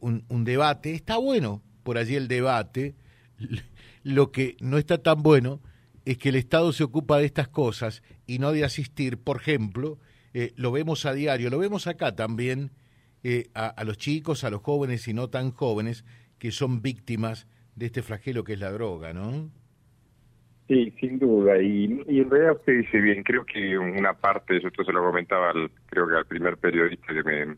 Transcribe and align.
un, 0.00 0.24
un 0.28 0.44
debate. 0.44 0.92
Está 0.92 1.18
bueno 1.18 1.62
por 1.82 1.98
allí 1.98 2.16
el 2.16 2.28
debate. 2.28 2.94
Lo 4.02 4.30
que 4.32 4.56
no 4.60 4.78
está 4.78 5.02
tan 5.02 5.22
bueno 5.22 5.60
es 6.04 6.16
que 6.16 6.30
el 6.30 6.36
Estado 6.36 6.72
se 6.72 6.84
ocupa 6.84 7.18
de 7.18 7.26
estas 7.26 7.48
cosas 7.48 8.02
y 8.26 8.38
no 8.38 8.52
de 8.52 8.64
asistir, 8.64 9.18
por 9.18 9.36
ejemplo, 9.36 9.98
eh, 10.32 10.52
lo 10.56 10.72
vemos 10.72 11.04
a 11.04 11.12
diario, 11.12 11.50
lo 11.50 11.58
vemos 11.58 11.86
acá 11.86 12.14
también, 12.14 12.70
eh, 13.22 13.48
a, 13.54 13.84
los 13.84 13.98
chicos, 13.98 14.44
a 14.44 14.50
los 14.50 14.62
jóvenes 14.62 15.06
y 15.08 15.12
no 15.12 15.28
tan 15.28 15.50
jóvenes 15.50 16.04
que 16.38 16.50
son 16.50 16.80
víctimas 16.80 17.46
de 17.76 17.86
este 17.86 18.02
flagelo 18.02 18.44
que 18.44 18.54
es 18.54 18.60
la 18.60 18.70
droga, 18.70 19.12
¿no? 19.12 19.50
Sí, 20.66 20.94
sin 21.00 21.18
duda. 21.18 21.60
Y, 21.60 21.84
en 22.06 22.30
realidad 22.30 22.56
usted 22.56 22.78
dice 22.78 23.00
bien, 23.00 23.22
creo 23.22 23.44
que 23.44 23.76
una 23.78 24.14
parte, 24.14 24.60
yo 24.60 24.68
esto 24.68 24.84
se 24.84 24.92
lo 24.92 25.02
comentaba, 25.02 25.52
creo 25.86 26.08
que 26.08 26.16
al 26.16 26.26
primer 26.26 26.56
periodista 26.56 27.06
que 27.08 27.22
me 27.22 27.56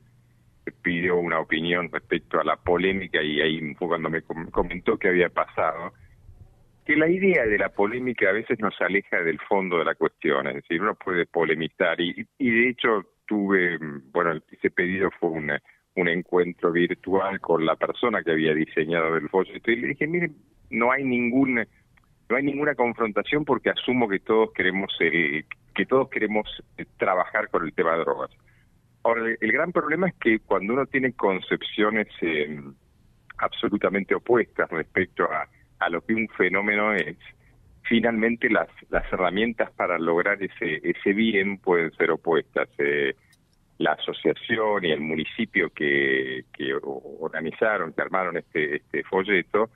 pidió 0.82 1.16
una 1.16 1.40
opinión 1.40 1.90
respecto 1.90 2.40
a 2.40 2.44
la 2.44 2.56
polémica 2.56 3.22
y 3.22 3.40
ahí 3.40 3.74
fue 3.74 3.88
cuando 3.88 4.10
me 4.10 4.22
comentó 4.22 4.98
qué 4.98 5.08
había 5.08 5.28
pasado 5.28 5.92
que 6.84 6.96
la 6.96 7.08
idea 7.08 7.46
de 7.46 7.58
la 7.58 7.68
polémica 7.68 8.28
a 8.28 8.32
veces 8.32 8.58
nos 8.58 8.74
aleja 8.80 9.22
del 9.22 9.38
fondo 9.40 9.78
de 9.78 9.84
la 9.84 9.94
cuestión, 9.94 10.46
es 10.48 10.54
decir, 10.54 10.80
uno 10.82 10.94
puede 10.94 11.26
polemizar 11.26 12.00
y, 12.00 12.26
y 12.38 12.50
de 12.50 12.68
hecho 12.68 13.06
tuve, 13.26 13.78
bueno, 14.12 14.40
ese 14.50 14.70
pedido 14.70 15.10
fue 15.20 15.30
un, 15.30 15.52
encuentro 16.08 16.72
virtual 16.72 17.38
con 17.40 17.64
la 17.64 17.76
persona 17.76 18.24
que 18.24 18.32
había 18.32 18.54
diseñado 18.54 19.16
el 19.16 19.28
folleto 19.28 19.70
y 19.70 19.76
le 19.76 19.88
dije, 19.88 20.06
mire, 20.06 20.30
no 20.70 20.90
hay 20.90 21.04
ningún 21.04 21.56
no 22.28 22.36
hay 22.36 22.42
ninguna 22.42 22.74
confrontación 22.74 23.44
porque 23.44 23.70
asumo 23.70 24.08
que 24.08 24.18
todos 24.18 24.50
queremos 24.52 24.90
que 24.98 25.86
todos 25.86 26.08
queremos 26.08 26.48
trabajar 26.96 27.50
con 27.50 27.66
el 27.66 27.72
tema 27.74 27.92
de 27.92 27.98
drogas. 27.98 28.30
Ahora, 29.02 29.34
el, 29.40 29.52
gran 29.52 29.72
problema 29.72 30.08
es 30.08 30.14
que 30.14 30.40
cuando 30.40 30.74
uno 30.74 30.86
tiene 30.86 31.12
concepciones 31.12 32.08
eh, 32.20 32.60
absolutamente 33.38 34.14
opuestas 34.14 34.68
respecto 34.70 35.24
a 35.24 35.48
a 35.80 35.88
lo 35.88 36.02
que 36.02 36.14
un 36.14 36.28
fenómeno 36.28 36.94
es, 36.94 37.16
finalmente 37.82 38.48
las, 38.48 38.68
las 38.90 39.10
herramientas 39.12 39.70
para 39.72 39.98
lograr 39.98 40.40
ese, 40.42 40.80
ese 40.82 41.12
bien 41.12 41.58
pueden 41.58 41.90
ser 41.92 42.10
opuestas. 42.12 42.68
Eh, 42.78 43.16
la 43.78 43.92
asociación 43.92 44.84
y 44.84 44.92
el 44.92 45.00
municipio 45.00 45.70
que, 45.70 46.44
que 46.52 46.74
organizaron, 46.82 47.94
que 47.94 48.02
armaron 48.02 48.36
este, 48.36 48.76
este 48.76 49.02
folleto, 49.04 49.70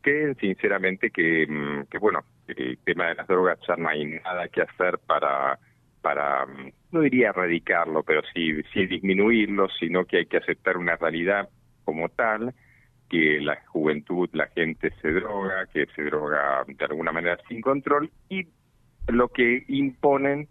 creen 0.00 0.34
sinceramente 0.36 1.10
que, 1.10 1.46
que, 1.90 1.98
bueno, 1.98 2.20
el 2.48 2.78
tema 2.78 3.08
de 3.08 3.16
las 3.16 3.28
drogas 3.28 3.58
ya 3.68 3.76
no 3.76 3.90
hay 3.90 4.06
nada 4.06 4.48
que 4.48 4.62
hacer 4.62 4.98
para, 5.06 5.58
para 6.04 6.44
mm, 6.44 6.72
no 6.92 7.00
diría 7.00 7.30
erradicarlo, 7.30 8.02
pero 8.02 8.20
sí, 8.34 8.52
disminuirlo, 8.86 9.68
sino 9.80 10.04
que 10.04 10.18
hay 10.18 10.26
que 10.26 10.36
aceptar 10.36 10.76
una 10.76 10.96
realidad 10.96 11.48
como 11.84 12.10
tal 12.10 12.54
que 13.08 13.40
la 13.40 13.56
juventud, 13.66 14.28
la 14.32 14.48
gente 14.48 14.92
se 15.00 15.12
droga, 15.12 15.66
que 15.72 15.86
se 15.96 16.02
droga 16.02 16.64
de 16.68 16.84
alguna 16.84 17.10
manera 17.10 17.38
sin 17.48 17.62
control 17.62 18.10
y 18.28 18.46
lo 19.08 19.28
que 19.28 19.64
imponen 19.68 20.46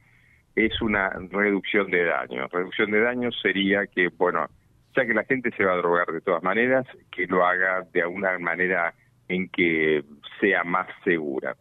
es 0.56 0.82
una 0.82 1.10
reducción 1.10 1.90
de 1.92 2.06
daño. 2.06 2.48
Reducción 2.52 2.92
de 2.92 3.02
daño 3.02 3.32
sería 3.32 3.86
que, 3.88 4.10
bueno, 4.10 4.48
ya 4.96 5.06
que 5.06 5.14
la 5.14 5.24
gente 5.24 5.52
se 5.56 5.66
va 5.66 5.74
a 5.74 5.78
drogar 5.78 6.08
de 6.12 6.22
todas 6.22 6.44
maneras, 6.44 6.86
que 7.12 7.28
lo 7.28 7.46
haga 7.46 7.86
de 7.94 8.02
alguna 8.02 8.38
manera 8.40 8.94
en 9.28 9.50
que 9.50 10.04
sea 10.40 10.64
más 10.64 10.88
segura. 11.04 11.56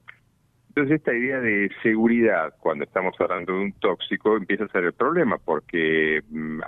Entonces 0.74 1.00
esta 1.00 1.14
idea 1.14 1.38
de 1.38 1.70
seguridad, 1.82 2.54
cuando 2.58 2.84
estamos 2.84 3.14
hablando 3.20 3.52
de 3.52 3.58
un 3.58 3.72
tóxico, 3.72 4.38
empieza 4.38 4.64
a 4.64 4.68
ser 4.68 4.84
el 4.84 4.94
problema, 4.94 5.36
porque 5.36 6.22
mm, 6.30 6.60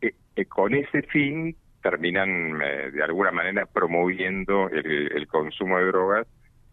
eh, 0.00 0.14
eh, 0.34 0.44
con 0.46 0.74
ese 0.74 1.02
fin 1.02 1.54
terminan 1.80 2.60
eh, 2.60 2.90
de 2.90 3.04
alguna 3.04 3.30
manera 3.30 3.64
promoviendo 3.66 4.68
el, 4.70 5.24
consumo 5.28 5.78
de 5.78 5.84
drogas 5.84 6.26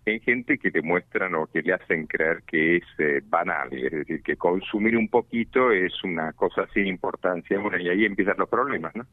en 0.05 0.21
gente 0.21 0.57
que 0.57 0.71
demuestran 0.71 1.35
o 1.35 1.45
que 1.45 1.61
le 1.61 1.73
hacen 1.73 2.07
creer 2.07 2.41
que 2.47 2.77
es 2.77 2.83
eh, 2.97 3.21
banal, 3.25 3.71
es 3.71 3.91
decir, 3.91 4.23
que 4.23 4.35
consumir 4.35 4.97
un 4.97 5.07
poquito 5.07 5.71
es 5.71 5.93
una 6.03 6.33
cosa 6.33 6.65
sin 6.73 6.87
importancia, 6.87 7.59
bueno, 7.59 7.77
y 7.77 7.89
ahí 7.89 8.05
empiezan 8.05 8.37
los 8.39 8.49
problemas, 8.49 8.95
¿no? 8.95 9.05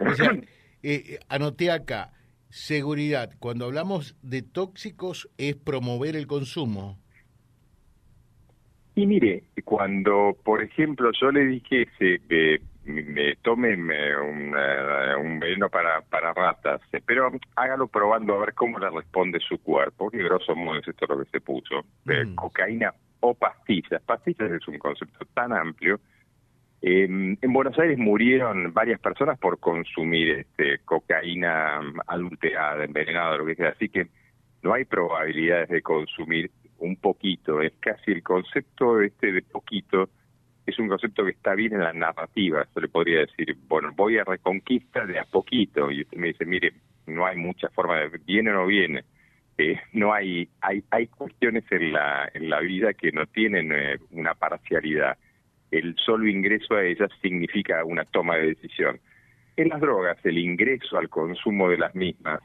O 0.00 0.14
sea, 0.14 0.30
eh, 0.82 1.18
anoté 1.28 1.70
acá, 1.70 2.12
seguridad, 2.48 3.30
cuando 3.38 3.66
hablamos 3.66 4.16
de 4.22 4.42
tóxicos 4.42 5.28
es 5.38 5.56
promover 5.56 6.16
el 6.16 6.26
consumo. 6.26 6.98
Y 8.94 9.06
mire, 9.06 9.44
cuando, 9.64 10.36
por 10.42 10.62
ejemplo, 10.62 11.10
yo 11.20 11.30
le 11.30 11.44
dije 11.44 11.86
que 11.96 12.60
me 12.86 13.36
tome 13.42 13.74
un, 13.74 15.40
veneno 15.40 15.68
para, 15.68 16.00
para 16.02 16.32
ratas, 16.32 16.80
pero 17.04 17.30
hágalo 17.56 17.88
probando 17.88 18.34
a 18.34 18.38
ver 18.38 18.54
cómo 18.54 18.78
le 18.78 18.88
responde 18.88 19.38
su 19.40 19.58
cuerpo, 19.58 20.10
que 20.10 20.18
grosso 20.18 20.54
modo 20.54 20.78
es 20.78 20.88
esto 20.88 21.06
lo 21.06 21.22
que 21.22 21.30
se 21.30 21.40
puso, 21.40 21.84
mm. 22.04 22.34
cocaína 22.36 22.94
o 23.20 23.34
pastillas. 23.34 24.00
Pastillas 24.02 24.50
es 24.50 24.66
un 24.68 24.78
concepto 24.78 25.24
tan 25.34 25.52
amplio. 25.52 26.00
En 26.88 27.52
Buenos 27.52 27.76
Aires 27.78 27.98
murieron 27.98 28.72
varias 28.72 29.00
personas 29.00 29.38
por 29.38 29.58
consumir 29.58 30.30
este, 30.30 30.78
cocaína 30.84 31.80
adulterada, 32.06 32.84
envenenada, 32.84 33.36
lo 33.36 33.46
que 33.46 33.56
sea, 33.56 33.70
así 33.70 33.88
que 33.88 34.06
no 34.62 34.72
hay 34.72 34.84
probabilidades 34.84 35.68
de 35.68 35.82
consumir 35.82 36.50
un 36.78 36.96
poquito, 36.96 37.60
es 37.60 37.72
casi 37.80 38.12
el 38.12 38.22
concepto 38.22 39.00
este 39.00 39.32
de 39.32 39.42
poquito 39.42 40.08
es 40.66 40.78
un 40.78 40.88
concepto 40.88 41.24
que 41.24 41.30
está 41.30 41.54
bien 41.54 41.74
en 41.74 41.84
la 41.84 41.92
narrativa, 41.92 42.66
se 42.74 42.80
le 42.80 42.88
podría 42.88 43.20
decir, 43.20 43.56
bueno, 43.68 43.92
voy 43.94 44.18
a 44.18 44.24
reconquista 44.24 45.06
de 45.06 45.18
a 45.18 45.24
poquito, 45.24 45.90
y 45.90 46.02
usted 46.02 46.18
me 46.18 46.28
dice, 46.28 46.44
mire, 46.44 46.72
no 47.06 47.24
hay 47.24 47.36
mucha 47.36 47.68
forma 47.70 47.98
de, 47.98 48.18
viene 48.26 48.50
o 48.50 48.54
no 48.54 48.66
viene, 48.66 49.04
eh, 49.58 49.80
no 49.92 50.12
hay, 50.12 50.48
hay, 50.60 50.82
hay 50.90 51.06
cuestiones 51.06 51.64
en 51.70 51.92
la, 51.92 52.28
en 52.34 52.50
la 52.50 52.60
vida 52.60 52.94
que 52.94 53.12
no 53.12 53.26
tienen 53.26 53.72
eh, 53.72 53.98
una 54.10 54.34
parcialidad, 54.34 55.16
el 55.78 55.96
solo 55.96 56.28
ingreso 56.28 56.74
a 56.74 56.84
ellas 56.84 57.10
significa 57.20 57.84
una 57.84 58.04
toma 58.04 58.36
de 58.36 58.48
decisión. 58.48 59.00
En 59.56 59.68
las 59.68 59.80
drogas, 59.80 60.18
el 60.24 60.38
ingreso 60.38 60.98
al 60.98 61.08
consumo 61.08 61.68
de 61.68 61.78
las 61.78 61.94
mismas, 61.94 62.40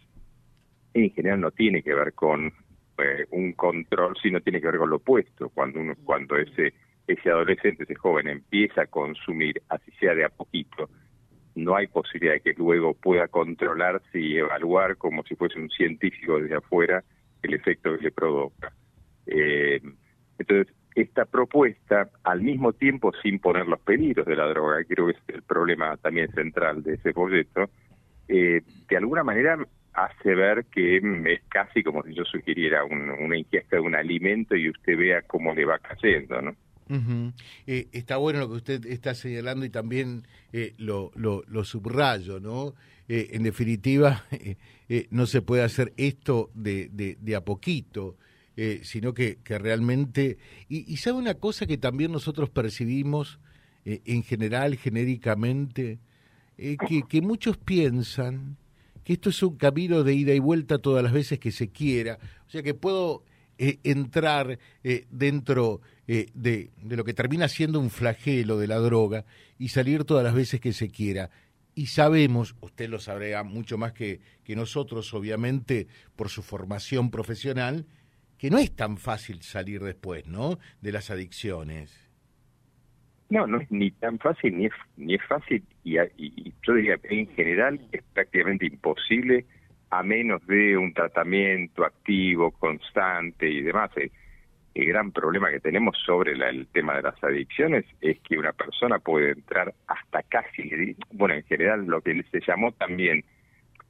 en 0.93 1.11
general 1.11 1.41
no 1.41 1.51
tiene 1.51 1.83
que 1.83 1.93
ver 1.93 2.13
con 2.13 2.47
eh, 2.97 3.25
un 3.31 3.53
control, 3.53 4.15
sino 4.21 4.41
tiene 4.41 4.61
que 4.61 4.67
ver 4.67 4.77
con 4.77 4.89
lo 4.89 4.97
opuesto, 4.97 5.49
cuando 5.49 5.79
uno, 5.79 5.95
cuando 6.03 6.37
ese 6.37 6.73
ese 7.07 7.29
adolescente, 7.29 7.83
ese 7.83 7.95
joven 7.95 8.27
empieza 8.27 8.83
a 8.83 8.87
consumir, 8.87 9.61
así 9.69 9.91
sea 9.99 10.15
de 10.15 10.25
a 10.25 10.29
poquito, 10.29 10.89
no 11.55 11.75
hay 11.75 11.87
posibilidad 11.87 12.33
de 12.33 12.41
que 12.41 12.53
luego 12.53 12.93
pueda 12.93 13.27
controlarse 13.27 14.19
y 14.19 14.37
evaluar 14.37 14.97
como 14.97 15.23
si 15.23 15.35
fuese 15.35 15.59
un 15.59 15.69
científico 15.69 16.39
desde 16.39 16.55
afuera 16.55 17.03
el 17.41 17.53
efecto 17.53 17.97
que 17.97 18.03
le 18.05 18.11
provoca. 18.11 18.71
Eh, 19.25 19.81
entonces, 20.39 20.73
esta 20.95 21.25
propuesta, 21.25 22.09
al 22.23 22.41
mismo 22.41 22.73
tiempo 22.73 23.11
sin 23.21 23.39
poner 23.39 23.67
los 23.67 23.79
peligros 23.79 24.25
de 24.25 24.35
la 24.35 24.47
droga, 24.47 24.83
creo 24.83 25.07
que 25.07 25.13
es 25.13 25.19
el 25.27 25.41
problema 25.43 25.95
también 25.97 26.31
central 26.33 26.83
de 26.83 26.95
ese 26.95 27.13
proyecto, 27.13 27.69
eh, 28.27 28.61
de 28.89 28.97
alguna 28.97 29.23
manera 29.23 29.57
hace 29.93 30.35
ver 30.35 30.65
que 30.65 30.97
es 30.97 31.41
casi 31.49 31.83
como 31.83 32.01
si 32.03 32.13
yo 32.13 32.23
sugiriera 32.23 32.83
una 32.85 33.37
ingesta 33.37 33.75
de 33.75 33.81
un 33.81 33.95
alimento 33.95 34.55
y 34.55 34.69
usted 34.69 34.97
vea 34.97 35.21
cómo 35.23 35.53
le 35.53 35.65
va 35.65 35.79
cayendo, 35.79 36.41
¿no? 36.41 36.55
Eh, 37.67 37.87
está 37.93 38.17
bueno 38.17 38.39
lo 38.39 38.49
que 38.49 38.55
usted 38.55 38.85
está 38.85 39.13
señalando 39.13 39.65
y 39.65 39.69
también 39.69 40.23
eh, 40.51 40.73
lo, 40.77 41.11
lo, 41.15 41.63
subrayo, 41.63 42.39
¿no? 42.39 42.73
Eh, 43.07 43.29
en 43.31 43.43
definitiva, 43.43 44.25
no 45.09 45.25
se 45.25 45.41
puede 45.41 45.63
hacer 45.63 45.93
esto 45.97 46.49
de, 46.53 46.89
de, 46.89 47.35
a 47.35 47.41
poquito, 47.41 48.17
sino 48.83 49.13
que, 49.13 49.39
que 49.43 49.57
realmente... 49.57 50.37
Y, 50.69 50.91
y, 50.91 50.97
sabe 50.97 51.17
una 51.17 51.35
cosa 51.35 51.65
que 51.65 51.77
también 51.77 52.11
nosotros 52.11 52.49
percibimos 52.49 53.39
en 53.85 54.23
general, 54.23 54.77
genéricamente, 54.77 55.99
que, 56.57 57.03
que 57.09 57.21
muchos 57.21 57.57
piensan 57.57 58.57
que 59.03 59.13
esto 59.13 59.29
es 59.29 59.41
un 59.41 59.57
camino 59.57 60.03
de 60.03 60.13
ida 60.13 60.33
y 60.33 60.39
vuelta 60.39 60.77
todas 60.77 61.03
las 61.03 61.11
veces 61.11 61.39
que 61.39 61.51
se 61.51 61.69
quiera, 61.69 62.19
o 62.45 62.49
sea 62.51 62.61
que 62.61 62.75
puedo 62.75 63.23
entrar 63.57 64.59
dentro 65.09 65.81
eh, 66.13 66.29
de, 66.33 66.71
de, 66.83 66.97
lo 66.97 67.05
que 67.05 67.13
termina 67.13 67.47
siendo 67.47 67.79
un 67.79 67.89
flagelo 67.89 68.57
de 68.57 68.67
la 68.67 68.79
droga 68.79 69.23
y 69.57 69.69
salir 69.69 70.03
todas 70.03 70.25
las 70.25 70.33
veces 70.33 70.59
que 70.59 70.73
se 70.73 70.89
quiera. 70.89 71.29
Y 71.73 71.85
sabemos, 71.85 72.53
usted 72.59 72.89
lo 72.89 72.99
sabrá 72.99 73.43
mucho 73.43 73.77
más 73.77 73.93
que, 73.93 74.19
que 74.43 74.57
nosotros, 74.57 75.13
obviamente, 75.13 75.87
por 76.17 76.27
su 76.27 76.41
formación 76.41 77.11
profesional, 77.11 77.85
que 78.41 78.49
no 78.49 78.57
es 78.57 78.75
tan 78.75 78.97
fácil 78.97 79.43
salir 79.43 79.81
después, 79.81 80.25
¿no? 80.25 80.57
De 80.81 80.91
las 80.91 81.11
adicciones. 81.11 82.09
No, 83.29 83.45
no 83.45 83.59
es 83.59 83.69
ni 83.69 83.91
tan 83.91 84.17
fácil, 84.17 84.57
ni 84.57 84.65
es, 84.65 84.73
ni 84.97 85.13
es 85.13 85.23
fácil, 85.27 85.63
y, 85.83 85.93
yo 86.63 86.73
diría, 86.73 86.97
en 87.03 87.27
general 87.35 87.79
es 87.91 88.01
prácticamente 88.15 88.65
imposible 88.65 89.45
a 89.91 90.01
menos 90.01 90.43
de 90.47 90.75
un 90.75 90.91
tratamiento 90.91 91.85
activo, 91.85 92.49
constante 92.49 93.47
y 93.47 93.61
demás. 93.61 93.91
Eh, 93.97 94.09
el 94.73 94.87
gran 94.87 95.11
problema 95.11 95.51
que 95.51 95.59
tenemos 95.59 95.95
sobre 96.03 96.31
el 96.31 96.65
tema 96.69 96.95
de 96.95 97.03
las 97.03 97.23
adicciones 97.23 97.85
es 98.01 98.19
que 98.21 98.39
una 98.39 98.53
persona 98.53 98.97
puede 98.97 99.33
entrar 99.33 99.71
hasta 99.85 100.23
casi, 100.23 100.95
bueno, 101.11 101.35
en 101.35 101.43
general 101.43 101.85
lo 101.85 102.01
que 102.01 102.23
se 102.31 102.41
llamó 102.41 102.71
también 102.71 103.23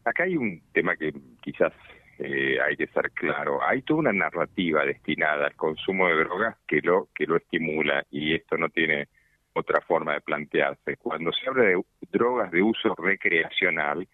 acá 0.05 0.23
hay 0.23 0.35
un 0.35 0.61
tema 0.73 0.95
que 0.95 1.13
quizás 1.41 1.73
eh, 2.23 2.59
hay 2.61 2.77
que 2.77 2.85
ser 2.87 3.09
claro. 3.11 3.59
Hay 3.67 3.81
toda 3.81 4.01
una 4.01 4.13
narrativa 4.13 4.85
destinada 4.85 5.47
al 5.47 5.55
consumo 5.55 6.07
de 6.07 6.17
drogas 6.23 6.55
que 6.67 6.79
lo 6.81 7.07
que 7.15 7.25
lo 7.25 7.35
estimula 7.35 8.05
y 8.11 8.35
esto 8.35 8.57
no 8.57 8.69
tiene 8.69 9.07
otra 9.53 9.81
forma 9.81 10.13
de 10.13 10.21
plantearse. 10.21 10.97
Cuando 10.97 11.31
se 11.31 11.49
habla 11.49 11.63
de 11.63 11.81
drogas 12.11 12.51
de 12.51 12.61
uso 12.61 12.93
recreacional, 12.95 14.07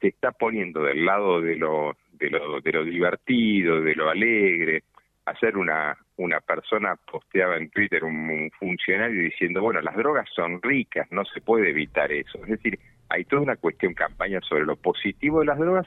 se 0.00 0.08
está 0.08 0.32
poniendo 0.32 0.82
del 0.82 1.04
lado 1.04 1.40
de 1.40 1.54
lo 1.54 1.96
de 2.14 2.30
lo, 2.30 2.60
de 2.60 2.72
lo 2.72 2.84
divertido, 2.84 3.80
de 3.80 3.94
lo 3.94 4.10
alegre. 4.10 4.82
Hacer 5.24 5.56
una 5.56 5.96
una 6.16 6.40
persona 6.40 6.96
posteaba 6.96 7.56
en 7.58 7.70
Twitter 7.70 8.02
un 8.02 8.50
funcionario 8.58 9.22
diciendo, 9.22 9.60
bueno, 9.60 9.80
las 9.82 9.94
drogas 9.94 10.28
son 10.34 10.60
ricas, 10.62 11.06
no 11.12 11.24
se 11.26 11.40
puede 11.40 11.70
evitar 11.70 12.10
eso. 12.10 12.42
Es 12.42 12.48
decir, 12.48 12.78
hay 13.08 13.24
toda 13.24 13.42
una 13.42 13.56
cuestión 13.56 13.94
campaña 13.94 14.40
sobre 14.40 14.64
lo 14.64 14.74
positivo 14.74 15.40
de 15.40 15.46
las 15.46 15.58
drogas 15.58 15.86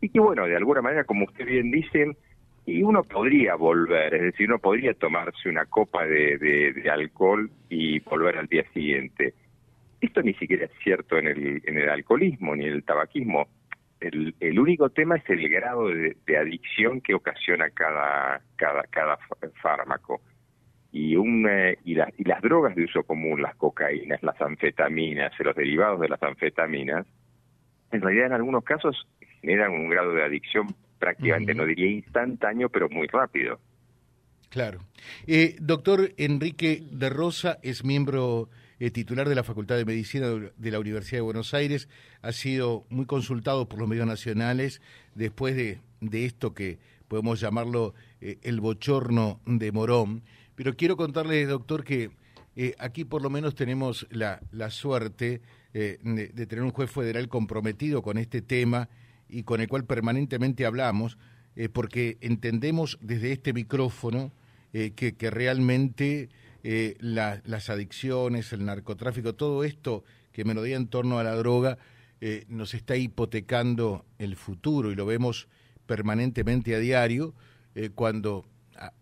y 0.00 0.08
que 0.10 0.20
bueno, 0.20 0.46
de 0.46 0.56
alguna 0.56 0.82
manera, 0.82 1.04
como 1.04 1.24
usted 1.24 1.46
bien 1.46 1.70
dice, 1.70 2.16
y 2.68 2.82
uno 2.82 3.02
podría 3.02 3.54
volver, 3.54 4.14
es 4.14 4.22
decir, 4.22 4.48
uno 4.48 4.58
podría 4.58 4.94
tomarse 4.94 5.48
una 5.48 5.64
copa 5.64 6.04
de, 6.04 6.38
de, 6.38 6.90
alcohol 6.90 7.50
y 7.68 7.98
volver 8.00 8.36
al 8.36 8.46
día 8.46 8.64
siguiente. 8.74 9.34
Esto 10.00 10.22
ni 10.22 10.34
siquiera 10.34 10.66
es 10.66 10.72
cierto 10.84 11.16
en 11.16 11.28
el, 11.28 11.62
en 11.64 11.78
el 11.78 11.88
alcoholismo 11.88 12.54
ni 12.54 12.66
en 12.66 12.74
el 12.74 12.84
tabaquismo. 12.84 13.48
El, 14.00 14.34
el 14.38 14.60
único 14.60 14.90
tema 14.90 15.16
es 15.16 15.28
el 15.30 15.48
grado 15.48 15.88
de, 15.88 16.36
adicción 16.36 17.00
que 17.00 17.14
ocasiona 17.14 17.70
cada, 17.70 18.42
cada, 18.56 18.82
cada 18.84 19.18
fármaco. 19.62 20.20
Y, 20.92 21.16
un, 21.16 21.48
eh, 21.48 21.78
y, 21.84 21.92
y 21.94 22.24
las 22.24 22.42
drogas 22.42 22.76
de 22.76 22.84
uso 22.84 23.02
común, 23.02 23.42
las 23.42 23.56
cocaínas, 23.56 24.22
las 24.22 24.40
anfetaminas, 24.40 25.32
los 25.40 25.56
derivados 25.56 26.00
de 26.00 26.08
las 26.08 26.22
anfetaminas, 26.22 27.06
en 27.92 28.02
realidad 28.02 28.26
en 28.26 28.32
algunos 28.34 28.62
casos 28.64 29.06
generan 29.40 29.72
un 29.72 29.88
grado 29.88 30.12
de 30.12 30.24
adicción 30.24 30.74
prácticamente, 30.98 31.54
no 31.54 31.64
diría 31.64 31.90
instantáneo, 31.90 32.68
pero 32.68 32.88
muy 32.88 33.06
rápido. 33.06 33.60
Claro. 34.50 34.80
Eh, 35.26 35.56
doctor 35.60 36.12
Enrique 36.16 36.82
de 36.90 37.10
Rosa 37.10 37.58
es 37.62 37.84
miembro 37.84 38.48
eh, 38.80 38.90
titular 38.90 39.28
de 39.28 39.34
la 39.34 39.44
Facultad 39.44 39.76
de 39.76 39.84
Medicina 39.84 40.28
de 40.28 40.70
la 40.70 40.78
Universidad 40.80 41.18
de 41.18 41.22
Buenos 41.22 41.52
Aires. 41.54 41.88
Ha 42.22 42.32
sido 42.32 42.86
muy 42.88 43.06
consultado 43.06 43.68
por 43.68 43.78
los 43.78 43.88
medios 43.88 44.06
nacionales 44.06 44.80
después 45.14 45.54
de, 45.54 45.80
de 46.00 46.24
esto 46.24 46.54
que 46.54 46.78
podemos 47.08 47.40
llamarlo 47.40 47.94
eh, 48.20 48.38
el 48.42 48.60
bochorno 48.60 49.40
de 49.44 49.70
Morón. 49.70 50.22
Pero 50.54 50.74
quiero 50.76 50.96
contarle, 50.96 51.44
doctor, 51.46 51.84
que 51.84 52.10
aquí 52.78 53.04
por 53.04 53.22
lo 53.22 53.30
menos 53.30 53.54
tenemos 53.54 54.08
la, 54.10 54.40
la 54.50 54.70
suerte 54.70 55.40
de, 55.72 55.98
de 56.34 56.46
tener 56.46 56.64
un 56.64 56.72
juez 56.72 56.90
federal 56.90 57.28
comprometido 57.28 58.02
con 58.02 58.18
este 58.18 58.42
tema 58.42 58.88
y 59.28 59.42
con 59.42 59.60
el 59.60 59.68
cual 59.68 59.84
permanentemente 59.84 60.66
hablamos, 60.66 61.18
eh, 61.56 61.68
porque 61.68 62.18
entendemos 62.20 62.98
desde 63.00 63.32
este 63.32 63.52
micrófono 63.52 64.32
eh, 64.72 64.92
que, 64.94 65.16
que, 65.16 65.30
realmente 65.30 66.28
eh, 66.62 66.96
las 67.00 67.68
adicciones, 67.68 68.52
el 68.52 68.64
narcotráfico, 68.64 69.34
todo 69.34 69.64
esto 69.64 70.04
que 70.32 70.44
me 70.44 70.54
lo 70.54 70.62
diga 70.62 70.76
en 70.76 70.88
torno 70.88 71.18
a 71.18 71.24
la 71.24 71.34
droga, 71.34 71.78
nos 72.48 72.74
está 72.74 72.96
hipotecando 72.96 74.04
el 74.18 74.34
futuro 74.34 74.90
y 74.90 74.96
lo 74.96 75.06
vemos 75.06 75.46
permanentemente 75.86 76.74
a 76.74 76.80
diario, 76.80 77.32
cuando 77.94 78.44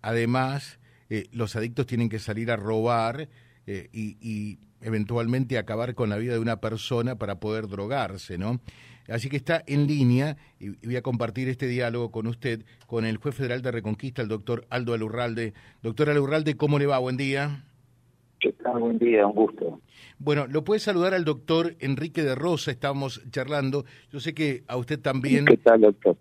además 0.03 0.79
los 1.33 1.57
adictos 1.57 1.87
tienen 1.87 2.11
que 2.11 2.19
salir 2.19 2.51
a 2.51 2.57
robar 2.57 3.31
y, 3.67 4.19
y 4.21 4.59
eventualmente 4.83 5.57
acabar 5.57 5.95
con 5.95 6.11
la 6.11 6.17
vida 6.19 6.35
de 6.35 6.41
una 6.41 6.61
persona 6.61 7.17
para 7.17 7.41
poder 7.41 7.69
drogarse, 7.69 8.37
¿no? 8.37 8.61
Así 9.09 9.29
que 9.29 9.37
está 9.37 9.63
en 9.67 9.87
línea 9.87 10.37
y 10.59 10.71
voy 10.85 10.97
a 10.97 11.03
compartir 11.03 11.49
este 11.49 11.67
diálogo 11.67 12.11
con 12.11 12.27
usted, 12.27 12.65
con 12.87 13.05
el 13.05 13.17
juez 13.19 13.35
federal 13.35 13.63
de 13.63 13.71
Reconquista, 13.71 14.23
el 14.23 14.29
doctor 14.29 14.67
Aldo 14.71 14.95
Alurralde. 14.95 15.55
Doctor 15.83 16.11
Alurralde, 16.11 16.57
¿cómo 16.57 16.79
le 16.79 16.87
va? 16.87 16.99
Buen 16.99 17.17
día. 17.17 17.65
¿Qué 18.41 18.53
tal? 18.53 18.81
Buen 18.81 18.99
día, 18.99 19.27
un 19.27 19.35
gusto. 19.35 19.81
Bueno, 20.19 20.47
lo 20.47 20.65
puede 20.65 20.81
saludar 20.81 21.15
al 21.15 21.25
doctor 21.25 21.75
Enrique 21.81 22.23
de 22.23 22.35
Rosa, 22.35 22.71
estábamos 22.71 23.23
charlando. 23.31 23.85
Yo 24.11 24.21
sé 24.21 24.35
que 24.35 24.65
a 24.67 24.77
usted 24.77 25.01
también... 25.01 25.47
¿Qué 25.47 25.57
tal, 25.57 25.81
doctor? 25.81 26.17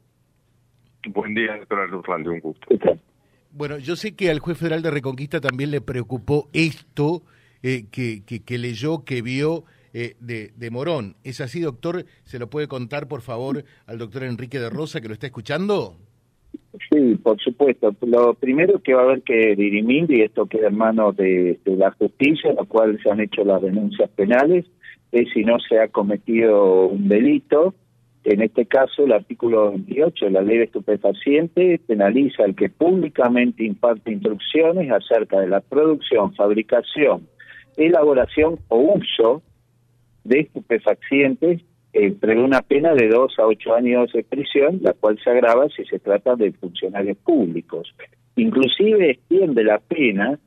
Buen 1.09 1.33
día, 1.35 1.57
doctor 1.57 1.79
Alurralde, 1.81 2.29
un 2.29 2.39
gusto. 2.39 2.65
¿Qué 2.69 2.77
tal? 2.77 2.99
Bueno, 3.51 3.77
yo 3.77 3.95
sé 3.95 4.15
que 4.15 4.29
al 4.29 4.39
juez 4.39 4.57
federal 4.57 4.81
de 4.81 4.91
Reconquista 4.91 5.39
también 5.39 5.71
le 5.71 5.81
preocupó 5.81 6.49
esto 6.51 7.23
eh, 7.63 7.85
que, 7.89 8.23
que, 8.25 8.43
que 8.43 8.57
leyó, 8.57 9.05
que 9.05 9.21
vio 9.21 9.63
eh, 9.97 10.17
de, 10.19 10.51
de, 10.57 10.71
Morón. 10.71 11.15
¿Es 11.23 11.39
así, 11.39 11.61
doctor? 11.61 12.03
¿Se 12.25 12.37
lo 12.37 12.49
puede 12.49 12.67
contar, 12.67 13.07
por 13.07 13.21
favor, 13.21 13.63
al 13.85 13.97
doctor 13.97 14.25
Enrique 14.25 14.59
de 14.59 14.69
Rosa, 14.69 14.99
que 14.99 15.07
lo 15.07 15.13
está 15.13 15.27
escuchando? 15.27 15.95
Sí, 16.91 17.15
por 17.15 17.39
supuesto. 17.39 17.95
Lo 18.01 18.33
primero 18.33 18.81
que 18.83 18.93
va 18.93 19.03
a 19.03 19.05
haber 19.05 19.21
que 19.21 19.55
dirimir, 19.55 20.11
y 20.11 20.21
esto 20.21 20.47
queda 20.47 20.67
en 20.67 20.75
manos 20.75 21.15
de, 21.15 21.61
la 21.63 21.91
justicia, 21.91 22.49
en 22.49 22.57
la 22.57 22.65
cual 22.65 22.99
se 23.01 23.09
han 23.09 23.21
hecho 23.21 23.45
las 23.45 23.61
denuncias 23.61 24.09
penales, 24.09 24.65
es 25.13 25.29
si 25.33 25.45
no 25.45 25.59
se 25.59 25.79
ha 25.79 25.87
cometido 25.87 26.87
un 26.87 27.07
delito. 27.07 27.73
En 28.25 28.41
este 28.41 28.65
caso, 28.65 29.05
el 29.05 29.13
artículo 29.13 29.69
28 29.69 30.25
de 30.25 30.31
la 30.31 30.41
ley 30.41 30.57
de 30.57 30.65
estupefacientes 30.65 31.79
penaliza 31.87 32.43
al 32.43 32.53
que 32.53 32.67
públicamente 32.67 33.63
imparte 33.63 34.11
instrucciones 34.11 34.91
acerca 34.91 35.39
de 35.39 35.47
la 35.47 35.61
producción, 35.61 36.35
fabricación, 36.35 37.29
elaboración 37.77 38.59
o 38.67 38.97
uso 38.97 39.41
de 40.25 40.41
estupefacientes 40.41 41.61
eh, 41.93 42.11
prevé 42.11 42.43
una 42.43 42.61
pena 42.61 42.93
de 42.93 43.07
dos 43.07 43.39
a 43.39 43.47
ocho 43.47 43.73
años 43.73 44.11
de 44.11 44.23
prisión, 44.23 44.79
la 44.81 44.91
cual 44.91 45.17
se 45.23 45.29
agrava 45.29 45.69
si 45.69 45.85
se 45.85 45.97
trata 45.97 46.35
de 46.35 46.51
funcionarios 46.51 47.17
públicos. 47.19 47.95
Inclusive 48.35 49.11
extiende 49.11 49.63
la 49.63 49.79
pena 49.79 50.37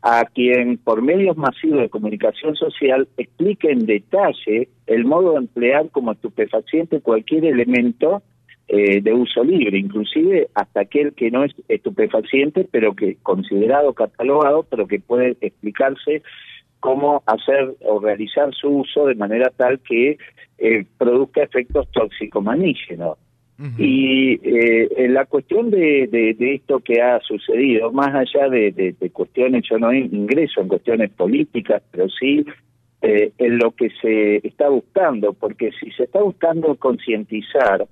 a 0.00 0.24
quien 0.24 0.78
por 0.78 1.02
medios 1.02 1.36
masivos 1.36 1.82
de 1.82 1.90
comunicación 1.90 2.56
social 2.56 3.06
explique 3.18 3.70
en 3.70 3.86
detalle 3.86 4.68
el 4.86 5.04
modo 5.04 5.32
de 5.32 5.38
emplear 5.38 5.90
como 5.90 6.12
estupefaciente 6.12 7.00
cualquier 7.00 7.44
elemento 7.44 8.22
eh, 8.68 9.02
de 9.02 9.12
uso 9.12 9.44
libre, 9.44 9.76
inclusive 9.76 10.48
hasta 10.54 10.80
aquel 10.80 11.12
que 11.12 11.30
no 11.30 11.44
es 11.44 11.52
estupefaciente, 11.68 12.66
pero 12.70 12.94
que 12.94 13.18
considerado 13.22 13.92
catalogado, 13.92 14.62
pero 14.62 14.86
que 14.86 15.00
puede 15.00 15.36
explicarse 15.42 16.22
cómo 16.84 17.22
hacer 17.24 17.76
o 17.80 17.98
realizar 17.98 18.52
su 18.52 18.68
uso 18.68 19.06
de 19.06 19.14
manera 19.14 19.48
tal 19.56 19.80
que 19.80 20.18
eh, 20.58 20.84
produzca 20.98 21.42
efectos 21.42 21.90
toxicomanígenos. 21.92 23.16
Y 23.78 24.32
eh, 24.42 24.88
en 24.98 25.14
la 25.14 25.24
cuestión 25.24 25.70
de, 25.70 26.06
de, 26.08 26.54
esto 26.54 26.80
que 26.80 27.00
ha 27.00 27.20
sucedido, 27.20 27.90
más 27.90 28.14
allá 28.14 28.50
de, 28.50 28.72
de, 28.72 29.10
cuestiones, 29.10 29.64
yo 29.70 29.78
no 29.78 29.94
ingreso 29.94 30.60
en 30.60 30.68
cuestiones 30.68 31.10
políticas, 31.12 31.82
pero 31.90 32.06
sí 32.10 32.44
eh, 33.00 33.32
en 33.38 33.58
lo 33.58 33.70
que 33.70 33.88
se 34.02 34.46
está 34.46 34.68
buscando, 34.68 35.32
porque 35.32 35.70
si 35.80 35.90
se 35.92 36.02
está 36.02 36.20
buscando 36.20 36.74
concientizar, 36.74 37.86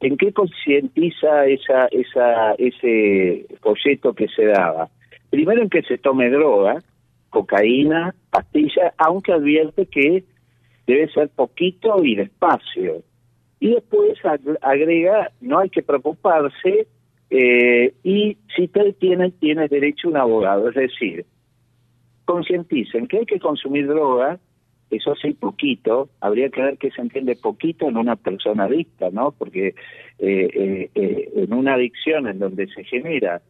¿en 0.00 0.16
qué 0.16 0.32
concientiza 0.32 1.46
esa, 1.46 1.86
esa, 1.92 2.54
ese 2.58 3.46
folleto 3.60 4.14
que 4.14 4.26
se 4.26 4.46
daba? 4.46 4.88
Primero 5.30 5.62
en 5.62 5.70
que 5.70 5.82
se 5.82 5.98
tome 5.98 6.28
droga, 6.28 6.82
cocaína, 7.36 8.14
pastillas, 8.30 8.94
aunque 8.96 9.30
advierte 9.30 9.84
que 9.84 10.24
debe 10.86 11.06
ser 11.12 11.28
poquito 11.28 12.02
y 12.02 12.14
despacio. 12.14 13.02
Y 13.60 13.74
después 13.74 14.18
agrega, 14.62 15.30
no 15.42 15.58
hay 15.58 15.68
que 15.68 15.82
preocuparse 15.82 16.86
eh, 17.28 17.92
y 18.02 18.38
si 18.54 18.68
te 18.68 18.94
tiene, 18.94 19.32
tienes 19.32 19.68
derecho 19.68 20.08
a 20.08 20.10
un 20.12 20.16
abogado. 20.16 20.70
Es 20.70 20.76
decir, 20.76 21.26
concienticen 22.24 23.06
que 23.06 23.18
hay 23.18 23.26
que 23.26 23.38
consumir 23.38 23.86
droga, 23.86 24.38
eso 24.90 25.14
sí, 25.16 25.34
poquito, 25.34 26.08
habría 26.20 26.48
que 26.48 26.62
ver 26.62 26.78
qué 26.78 26.90
se 26.90 27.02
entiende 27.02 27.36
poquito 27.36 27.86
en 27.86 27.98
una 27.98 28.16
persona 28.16 28.64
adicta, 28.64 29.10
¿no? 29.10 29.32
Porque 29.32 29.74
eh, 30.18 30.90
eh, 30.94 31.30
en 31.34 31.52
una 31.52 31.74
adicción 31.74 32.28
en 32.28 32.38
donde 32.38 32.66
se 32.68 32.82
genera 32.84 33.42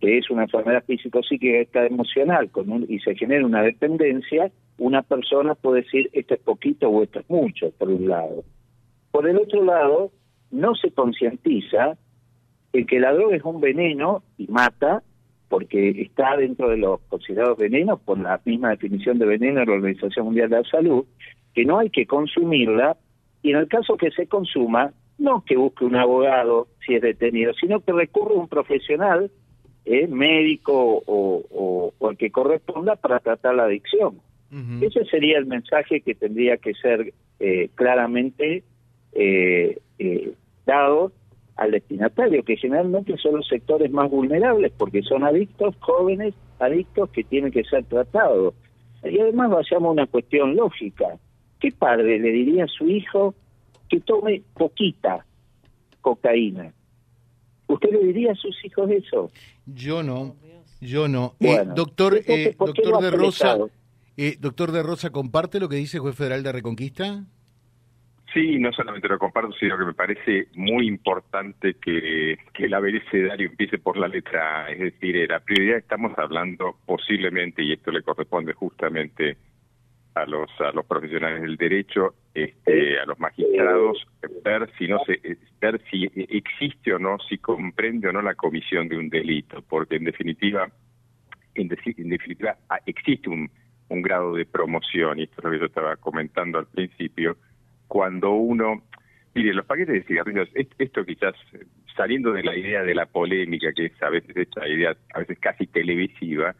que 0.00 0.18
es 0.18 0.30
una 0.30 0.42
enfermedad 0.44 0.84
físico-psíquica 0.84 1.86
emocional 1.86 2.50
con 2.50 2.84
y 2.88 2.98
se 2.98 3.14
genera 3.14 3.46
una 3.46 3.62
dependencia, 3.62 4.50
una 4.78 5.02
persona 5.02 5.54
puede 5.54 5.82
decir 5.82 6.10
esto 6.12 6.34
es 6.34 6.40
poquito 6.40 6.88
o 6.88 7.02
esto 7.02 7.20
es 7.20 7.30
mucho, 7.30 7.70
por 7.78 7.88
un 7.88 8.08
lado. 8.08 8.44
Por 9.12 9.28
el 9.28 9.36
otro 9.36 9.62
lado, 9.64 10.10
no 10.50 10.74
se 10.74 10.90
concientiza 10.90 11.96
en 12.72 12.86
que 12.86 12.98
la 12.98 13.12
droga 13.12 13.36
es 13.36 13.44
un 13.44 13.60
veneno 13.60 14.22
y 14.38 14.46
mata, 14.48 15.02
porque 15.48 15.90
está 15.90 16.36
dentro 16.36 16.68
de 16.68 16.76
los 16.76 17.00
considerados 17.08 17.58
venenos 17.58 18.00
por 18.00 18.18
la 18.18 18.40
misma 18.44 18.70
definición 18.70 19.18
de 19.18 19.26
veneno 19.26 19.60
de 19.60 19.66
la 19.66 19.72
Organización 19.72 20.26
Mundial 20.26 20.50
de 20.50 20.56
la 20.56 20.64
Salud, 20.64 21.04
que 21.54 21.64
no 21.64 21.78
hay 21.78 21.90
que 21.90 22.06
consumirla 22.06 22.96
y 23.42 23.50
en 23.50 23.56
el 23.56 23.68
caso 23.68 23.96
que 23.96 24.10
se 24.10 24.26
consuma, 24.26 24.92
no 25.18 25.44
que 25.44 25.56
busque 25.56 25.84
un 25.84 25.96
abogado 25.96 26.68
si 26.86 26.94
es 26.94 27.02
detenido, 27.02 27.52
sino 27.54 27.80
que 27.80 27.92
recurra 27.92 28.34
a 28.34 28.38
un 28.38 28.48
profesional 28.48 29.30
eh, 29.92 30.06
médico 30.06 31.02
o, 31.04 31.92
o, 31.98 32.10
el 32.10 32.16
que 32.16 32.30
corresponda 32.30 32.94
para 32.94 33.18
tratar 33.18 33.56
la 33.56 33.64
adicción. 33.64 34.20
Ese 34.80 35.04
sería 35.04 35.38
el 35.38 35.46
mensaje 35.46 36.00
que 36.00 36.14
tendría 36.14 36.56
que 36.56 36.74
ser 36.74 37.12
eh, 37.38 37.70
claramente 37.74 38.64
eh, 39.12 39.78
eh, 39.98 40.32
dados 40.66 41.12
al 41.56 41.72
destinatario, 41.72 42.44
que 42.44 42.56
generalmente 42.56 43.16
son 43.16 43.36
los 43.36 43.48
sectores 43.48 43.90
más 43.90 44.10
vulnerables, 44.10 44.72
porque 44.76 45.02
son 45.02 45.24
adictos, 45.24 45.74
jóvenes 45.80 46.34
adictos 46.58 47.10
que 47.10 47.24
tienen 47.24 47.52
que 47.52 47.64
ser 47.64 47.84
tratados. 47.84 48.54
Y 49.04 49.18
además 49.18 49.50
vayamos 49.50 49.88
a 49.88 49.92
una 49.92 50.06
cuestión 50.06 50.54
lógica. 50.54 51.16
¿Qué 51.58 51.70
padre 51.72 52.18
le 52.18 52.30
diría 52.30 52.64
a 52.64 52.68
su 52.68 52.88
hijo 52.88 53.34
que 53.88 54.00
tome 54.00 54.42
poquita 54.54 55.24
cocaína? 56.00 56.72
¿Usted 57.70 57.90
le 57.90 58.06
diría 58.06 58.32
a 58.32 58.34
sus 58.34 58.64
hijos 58.64 58.90
eso? 58.90 59.30
Yo 59.66 60.02
no, 60.02 60.36
yo 60.80 61.06
no. 61.06 61.36
Eh, 61.38 61.64
doctor, 61.74 62.20
eh, 62.26 62.54
doctor 62.58 63.00
de 63.00 63.10
Rosa, 63.12 63.58
eh, 64.16 64.36
doctor 64.40 64.72
de 64.72 64.82
Rosa, 64.82 65.10
¿comparte 65.10 65.60
lo 65.60 65.68
que 65.68 65.76
dice 65.76 65.98
el 65.98 66.02
juez 66.02 66.16
federal 66.16 66.42
de 66.42 66.52
Reconquista? 66.52 67.24
Sí, 68.34 68.58
no 68.58 68.72
solamente 68.72 69.08
lo 69.08 69.18
comparto, 69.18 69.52
sino 69.58 69.76
que 69.76 69.84
me 69.84 69.94
parece 69.94 70.48
muy 70.54 70.86
importante 70.86 71.74
que, 71.74 72.38
que 72.52 72.64
el 72.64 72.74
abecedario 72.74 73.48
empiece 73.48 73.78
por 73.78 73.96
la 73.96 74.06
letra 74.06 74.64
A. 74.64 74.70
Es 74.70 74.78
decir, 74.78 75.28
la 75.28 75.40
prioridad 75.40 75.78
estamos 75.78 76.16
hablando 76.16 76.76
posiblemente, 76.86 77.62
y 77.62 77.72
esto 77.72 77.90
le 77.90 78.02
corresponde 78.02 78.52
justamente 78.52 79.36
a 80.14 80.26
los 80.26 80.50
a 80.60 80.72
los 80.72 80.86
profesionales 80.86 81.42
del 81.42 81.56
derecho, 81.56 82.14
este, 82.34 83.00
a 83.00 83.06
los 83.06 83.18
magistrados, 83.18 84.06
ver 84.44 84.70
si 84.78 84.86
no 84.86 84.98
se 85.04 85.20
ver 85.60 85.80
si 85.90 86.08
existe 86.14 86.94
o 86.94 86.98
no, 86.98 87.18
si 87.28 87.38
comprende 87.38 88.08
o 88.08 88.12
no 88.12 88.22
la 88.22 88.34
comisión 88.34 88.88
de 88.88 88.96
un 88.96 89.08
delito, 89.08 89.62
porque 89.68 89.96
en 89.96 90.04
definitiva, 90.04 90.70
en, 91.54 91.68
definitiva 91.68 92.56
ah, 92.68 92.78
existe 92.86 93.28
un, 93.28 93.50
un 93.88 94.02
grado 94.02 94.34
de 94.34 94.46
promoción, 94.46 95.18
y 95.18 95.24
esto 95.24 95.36
es 95.38 95.44
lo 95.44 95.50
que 95.50 95.58
yo 95.58 95.66
estaba 95.66 95.96
comentando 95.96 96.58
al 96.58 96.66
principio, 96.66 97.36
cuando 97.88 98.30
uno, 98.30 98.84
mire, 99.34 99.52
los 99.52 99.66
paquetes 99.66 99.94
de 99.94 100.02
cigarrillos, 100.04 100.48
esto 100.54 101.04
quizás 101.04 101.34
saliendo 101.96 102.32
de 102.32 102.44
la 102.44 102.56
idea 102.56 102.84
de 102.84 102.94
la 102.94 103.06
polémica, 103.06 103.72
que 103.72 103.86
es 103.86 104.02
a 104.02 104.10
veces 104.10 104.36
esta 104.36 104.66
idea, 104.68 104.96
a 105.12 105.18
veces 105.18 105.38
casi 105.40 105.66
televisiva, 105.66 106.54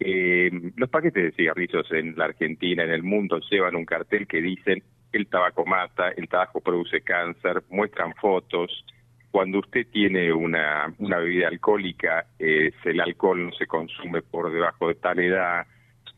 eh, 0.00 0.50
los 0.76 0.88
paquetes 0.88 1.22
de 1.22 1.32
cigarrillos 1.32 1.90
en 1.92 2.16
la 2.16 2.24
Argentina, 2.24 2.82
en 2.82 2.90
el 2.90 3.02
mundo, 3.02 3.40
llevan 3.50 3.76
un 3.76 3.84
cartel 3.84 4.26
que 4.26 4.40
dicen 4.40 4.82
el 5.16 5.26
tabaco 5.26 5.64
mata, 5.64 6.10
el 6.10 6.28
tabaco 6.28 6.60
produce 6.60 7.00
cáncer, 7.02 7.62
muestran 7.70 8.14
fotos. 8.14 8.84
Cuando 9.30 9.58
usted 9.58 9.86
tiene 9.90 10.32
una, 10.32 10.94
una 10.98 11.18
bebida 11.18 11.48
alcohólica, 11.48 12.26
eh, 12.38 12.72
el 12.84 13.00
alcohol 13.00 13.46
no 13.46 13.52
se 13.52 13.66
consume 13.66 14.22
por 14.22 14.52
debajo 14.52 14.88
de 14.88 14.94
tal 14.94 15.18
edad, 15.18 15.66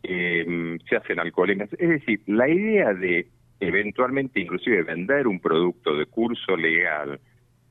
eh, 0.03 0.79
se 0.89 0.97
hacen 0.97 1.19
alcoholemas. 1.19 1.73
Es 1.75 1.89
decir, 1.89 2.21
la 2.27 2.49
idea 2.49 2.93
de 2.93 3.27
eventualmente 3.61 4.41
inclusive 4.41 4.83
vender 4.83 5.27
un 5.27 5.41
producto 5.41 5.97
de 5.97 6.07
curso 6.07 6.57
legal 6.57 7.21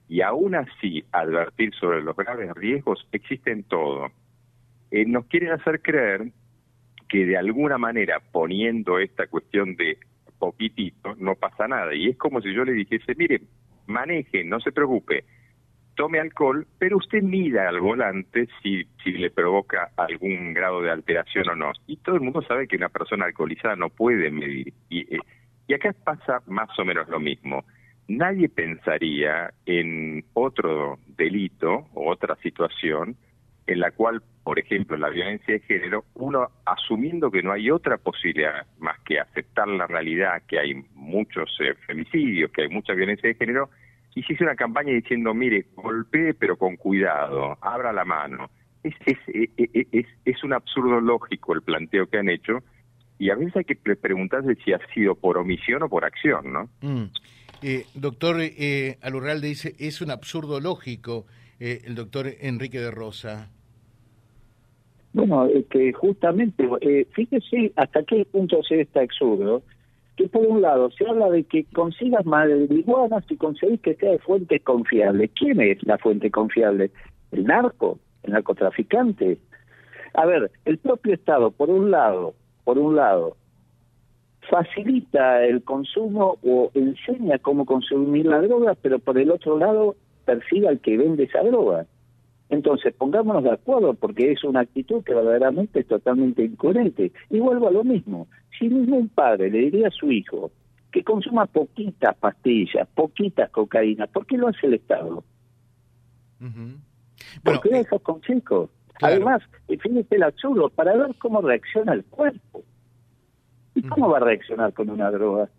y 0.07 0.21
aún 0.21 0.55
así 0.55 1.03
advertir 1.11 1.73
sobre 1.75 2.01
los 2.01 2.15
graves 2.15 2.51
riesgos 2.55 3.07
existe 3.11 3.51
en 3.51 3.63
todo. 3.63 4.11
Eh, 4.91 5.05
nos 5.05 5.25
quieren 5.25 5.51
hacer 5.51 5.81
creer 5.81 6.31
que 7.07 7.25
de 7.25 7.37
alguna 7.37 7.77
manera 7.77 8.19
poniendo 8.31 8.99
esta 8.99 9.27
cuestión 9.27 9.75
de 9.75 9.97
poquitito 10.39 11.15
no 11.17 11.35
pasa 11.35 11.67
nada 11.67 11.93
y 11.93 12.09
es 12.09 12.17
como 12.17 12.41
si 12.41 12.53
yo 12.53 12.63
le 12.65 12.73
dijese, 12.73 13.13
mire, 13.15 13.41
maneje, 13.87 14.43
no 14.43 14.59
se 14.59 14.71
preocupe, 14.71 15.25
tome 15.95 16.19
alcohol, 16.19 16.67
pero 16.77 16.97
usted 16.97 17.23
mida 17.23 17.69
al 17.69 17.79
volante 17.79 18.47
si, 18.61 18.85
si 19.03 19.11
le 19.13 19.31
provoca 19.31 19.91
algún 19.97 20.53
grado 20.53 20.81
de 20.81 20.91
alteración 20.91 21.49
o 21.49 21.55
no. 21.55 21.71
Y 21.87 21.97
todo 21.97 22.15
el 22.15 22.21
mundo 22.21 22.41
sabe 22.41 22.67
que 22.67 22.75
una 22.75 22.89
persona 22.89 23.25
alcoholizada 23.25 23.75
no 23.75 23.89
puede 23.89 24.29
medir. 24.29 24.73
Y, 24.89 25.15
eh, 25.15 25.19
y 25.67 25.73
acá 25.73 25.95
pasa 26.03 26.41
más 26.47 26.69
o 26.77 26.85
menos 26.85 27.07
lo 27.09 27.19
mismo. 27.19 27.63
Nadie 28.07 28.49
pensaría 28.49 29.51
en 29.65 30.25
otro 30.33 30.99
delito 31.17 31.87
o 31.93 32.11
otra 32.11 32.35
situación 32.43 33.15
en 33.67 33.79
la 33.79 33.91
cual, 33.91 34.21
por 34.43 34.59
ejemplo, 34.59 34.97
la 34.97 35.09
violencia 35.09 35.55
de 35.55 35.59
género, 35.61 36.05
uno 36.13 36.49
asumiendo 36.65 37.31
que 37.31 37.41
no 37.41 37.51
hay 37.51 37.71
otra 37.71 37.97
posibilidad 37.97 38.65
más 38.79 38.99
que 39.01 39.19
aceptar 39.19 39.67
la 39.67 39.87
realidad, 39.87 40.43
que 40.47 40.59
hay 40.59 40.75
muchos 40.93 41.49
eh, 41.59 41.73
femicidios, 41.87 42.51
que 42.51 42.63
hay 42.63 42.69
mucha 42.69 42.93
violencia 42.93 43.27
de 43.27 43.35
género, 43.35 43.69
hiciese 44.13 44.43
una 44.43 44.55
campaña 44.55 44.93
diciendo, 44.93 45.33
mire, 45.33 45.65
golpee 45.75 46.33
pero 46.33 46.57
con 46.57 46.77
cuidado, 46.77 47.57
abra 47.61 47.91
la 47.91 48.05
mano. 48.05 48.49
Es, 48.83 48.93
es, 49.05 49.17
es, 49.27 49.87
es, 49.91 50.05
es 50.25 50.43
un 50.43 50.53
absurdo 50.53 51.01
lógico 51.01 51.53
el 51.53 51.63
planteo 51.63 52.07
que 52.07 52.19
han 52.19 52.29
hecho, 52.29 52.63
y 53.17 53.29
a 53.29 53.35
veces 53.35 53.55
hay 53.55 53.63
que 53.63 53.75
preguntarse 53.75 54.55
si 54.63 54.73
ha 54.73 54.79
sido 54.93 55.15
por 55.15 55.37
omisión 55.37 55.83
o 55.83 55.89
por 55.89 56.05
acción, 56.05 56.51
¿no? 56.51 56.69
Mm. 56.81 57.05
Eh, 57.61 57.85
doctor 57.95 58.37
eh, 58.41 58.97
dice, 59.41 59.75
es 59.79 60.01
un 60.01 60.11
absurdo 60.11 60.59
lógico 60.59 61.25
eh, 61.59 61.81
el 61.85 61.95
doctor 61.95 62.27
Enrique 62.39 62.79
de 62.79 62.91
Rosa. 62.91 63.49
Bueno, 65.13 65.47
que 65.69 65.93
justamente, 65.93 66.67
eh, 66.81 67.07
fíjese 67.13 67.71
hasta 67.77 68.03
qué 68.03 68.25
punto 68.25 68.61
se 68.63 68.81
está 68.81 69.01
absurdo, 69.01 69.63
que 70.17 70.27
por 70.27 70.45
un 70.45 70.61
lado 70.61 70.91
se 70.91 71.07
habla 71.07 71.29
de 71.29 71.43
que 71.43 71.63
consigas 71.73 72.25
marihuana 72.25 73.21
si 73.27 73.37
conseguís 73.37 73.79
que 73.81 73.95
sea 73.95 74.11
de 74.11 74.19
fuente 74.19 74.59
confiable. 74.59 75.29
¿Quién 75.29 75.61
es 75.61 75.81
la 75.83 75.97
fuente 75.97 76.31
confiable? 76.31 76.91
¿El 77.31 77.45
narco? 77.45 77.99
¿El 78.23 78.33
narcotraficante? 78.33 79.37
A 80.13 80.25
ver, 80.25 80.51
el 80.65 80.77
propio 80.77 81.13
Estado, 81.13 81.51
por 81.51 81.69
un 81.69 81.91
lado, 81.91 82.33
por 82.63 82.77
un 82.77 82.95
lado, 82.95 83.37
facilita 84.49 85.45
el 85.45 85.63
consumo 85.63 86.37
o 86.43 86.71
enseña 86.73 87.39
cómo 87.39 87.65
consumir 87.65 88.25
la 88.25 88.41
droga, 88.41 88.75
pero 88.81 88.99
por 88.99 89.17
el 89.17 89.31
otro 89.31 89.57
lado 89.57 89.95
persigue 90.25 90.67
al 90.67 90.79
que 90.79 90.97
vende 90.97 91.23
esa 91.23 91.43
droga. 91.43 91.85
Entonces, 92.49 92.93
pongámonos 92.93 93.43
de 93.43 93.51
acuerdo, 93.51 93.93
porque 93.93 94.31
es 94.31 94.43
una 94.43 94.61
actitud 94.61 95.03
que 95.03 95.13
verdaderamente 95.13 95.79
es 95.79 95.87
totalmente 95.87 96.43
incoherente. 96.43 97.11
Y 97.29 97.39
vuelvo 97.39 97.67
a 97.67 97.71
lo 97.71 97.83
mismo. 97.83 98.27
Si 98.57 98.67
ningún 98.67 99.09
padre 99.09 99.49
le 99.49 99.59
diría 99.59 99.87
a 99.87 99.91
su 99.91 100.11
hijo 100.11 100.51
que 100.91 101.03
consuma 101.03 101.45
poquitas 101.45 102.15
pastillas, 102.15 102.87
poquitas 102.93 103.49
cocaína, 103.49 104.07
¿por 104.07 104.25
qué 104.25 104.37
lo 104.37 104.47
hace 104.47 104.67
el 104.67 104.75
Estado? 104.75 105.23
¿Por 107.43 107.61
qué 107.61 107.79
esos 107.79 108.01
consejos? 108.01 108.69
Además, 109.01 109.41
fíjate 109.67 110.15
el 110.15 110.23
absurdo, 110.23 110.69
para 110.69 110.95
ver 110.95 111.15
cómo 111.17 111.41
reacciona 111.41 111.93
el 111.93 112.05
cuerpo. 112.05 112.63
¿Y 113.73 113.81
cómo 113.81 114.09
va 114.09 114.17
a 114.17 114.21
reaccionar 114.21 114.71
con 114.73 114.89
una 114.89 115.11
droga? 115.11 115.49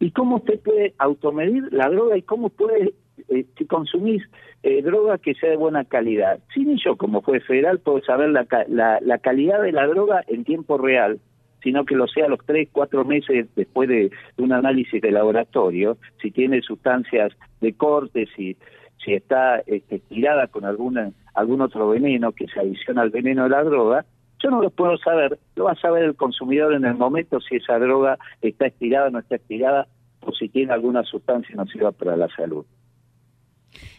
¿Y 0.00 0.10
cómo 0.10 0.36
usted 0.36 0.60
puede 0.60 0.94
automedir 0.98 1.72
la 1.72 1.88
droga 1.88 2.18
y 2.18 2.22
cómo 2.22 2.50
puede, 2.50 2.92
eh, 3.28 3.46
si 3.56 3.64
consumís 3.66 4.22
eh, 4.62 4.82
droga 4.82 5.18
que 5.18 5.34
sea 5.34 5.50
de 5.50 5.56
buena 5.56 5.84
calidad? 5.84 6.40
Si 6.52 6.64
ni 6.64 6.82
yo, 6.82 6.96
como 6.96 7.22
juez 7.22 7.44
federal, 7.44 7.78
puedo 7.80 8.00
saber 8.02 8.30
la, 8.30 8.46
la, 8.68 8.98
la 9.00 9.18
calidad 9.18 9.62
de 9.62 9.72
la 9.72 9.86
droga 9.86 10.22
en 10.26 10.44
tiempo 10.44 10.78
real, 10.78 11.20
sino 11.64 11.84
que 11.84 11.96
lo 11.96 12.06
sea 12.06 12.28
los 12.28 12.44
tres, 12.44 12.68
cuatro 12.70 13.04
meses 13.04 13.48
después 13.56 13.88
de, 13.88 14.10
un 14.36 14.52
análisis 14.52 15.00
de 15.00 15.10
laboratorio, 15.10 15.96
si 16.20 16.30
tiene 16.30 16.60
sustancias 16.60 17.32
de 17.60 17.72
corte, 17.72 18.28
si, 18.36 18.56
si 19.02 19.14
está 19.14 19.60
este, 19.66 19.96
estirada 19.96 20.46
con 20.48 20.64
alguna 20.64 21.10
algún 21.34 21.62
otro 21.62 21.88
veneno 21.88 22.30
que 22.30 22.46
se 22.46 22.60
adiciona 22.60 23.02
al 23.02 23.10
veneno 23.10 23.44
de 23.44 23.50
la 23.50 23.64
droga, 23.64 24.04
yo 24.40 24.50
no 24.50 24.62
lo 24.62 24.70
puedo 24.70 24.96
saber, 24.98 25.38
lo 25.56 25.64
va 25.64 25.72
a 25.72 25.80
saber 25.80 26.04
el 26.04 26.14
consumidor 26.14 26.74
en 26.74 26.84
el 26.84 26.94
momento 26.94 27.40
si 27.40 27.56
esa 27.56 27.78
droga 27.78 28.18
está 28.40 28.66
estirada 28.66 29.08
o 29.08 29.10
no 29.10 29.18
está 29.18 29.36
estirada 29.36 29.88
o 30.20 30.32
si 30.32 30.48
tiene 30.48 30.72
alguna 30.72 31.02
sustancia 31.02 31.56
nociva 31.56 31.92
para 31.92 32.16
la 32.16 32.28
salud. 32.28 32.64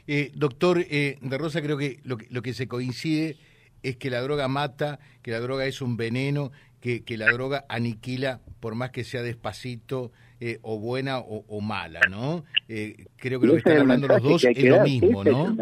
Eh, 0.08 0.32
doctor 0.36 0.80
eh, 0.80 1.18
de 1.22 1.38
Rosa, 1.38 1.62
creo 1.62 1.78
que 1.78 2.00
lo, 2.04 2.18
que 2.18 2.28
lo 2.30 2.42
que 2.42 2.54
se 2.54 2.68
coincide 2.68 3.38
es 3.84 3.98
que 3.98 4.10
la 4.10 4.22
droga 4.22 4.48
mata, 4.48 5.00
que 5.22 5.32
la 5.32 5.40
droga 5.40 5.66
es 5.66 5.82
un 5.82 5.98
veneno, 5.98 6.52
que, 6.80 7.04
que 7.04 7.18
la 7.18 7.32
droga 7.32 7.66
aniquila 7.70 8.42
por 8.60 8.76
más 8.76 8.92
que 8.92 9.04
sea 9.04 9.22
despacito 9.24 10.12
eh, 10.40 10.60
o 10.64 10.80
buena 10.80 11.20
o, 11.20 11.62
mala, 11.62 12.02
¿no? 12.10 12.44
Eh, 12.68 13.06
creo 13.16 13.40
que 13.40 13.48
lo 13.48 13.54
que 13.54 13.60
están 13.60 13.78
hablando 13.78 14.08
los 14.08 14.22
dos 14.22 14.44
es 14.44 14.64
lo 14.64 14.82
mismo, 14.82 15.24
¿no? 15.24 15.56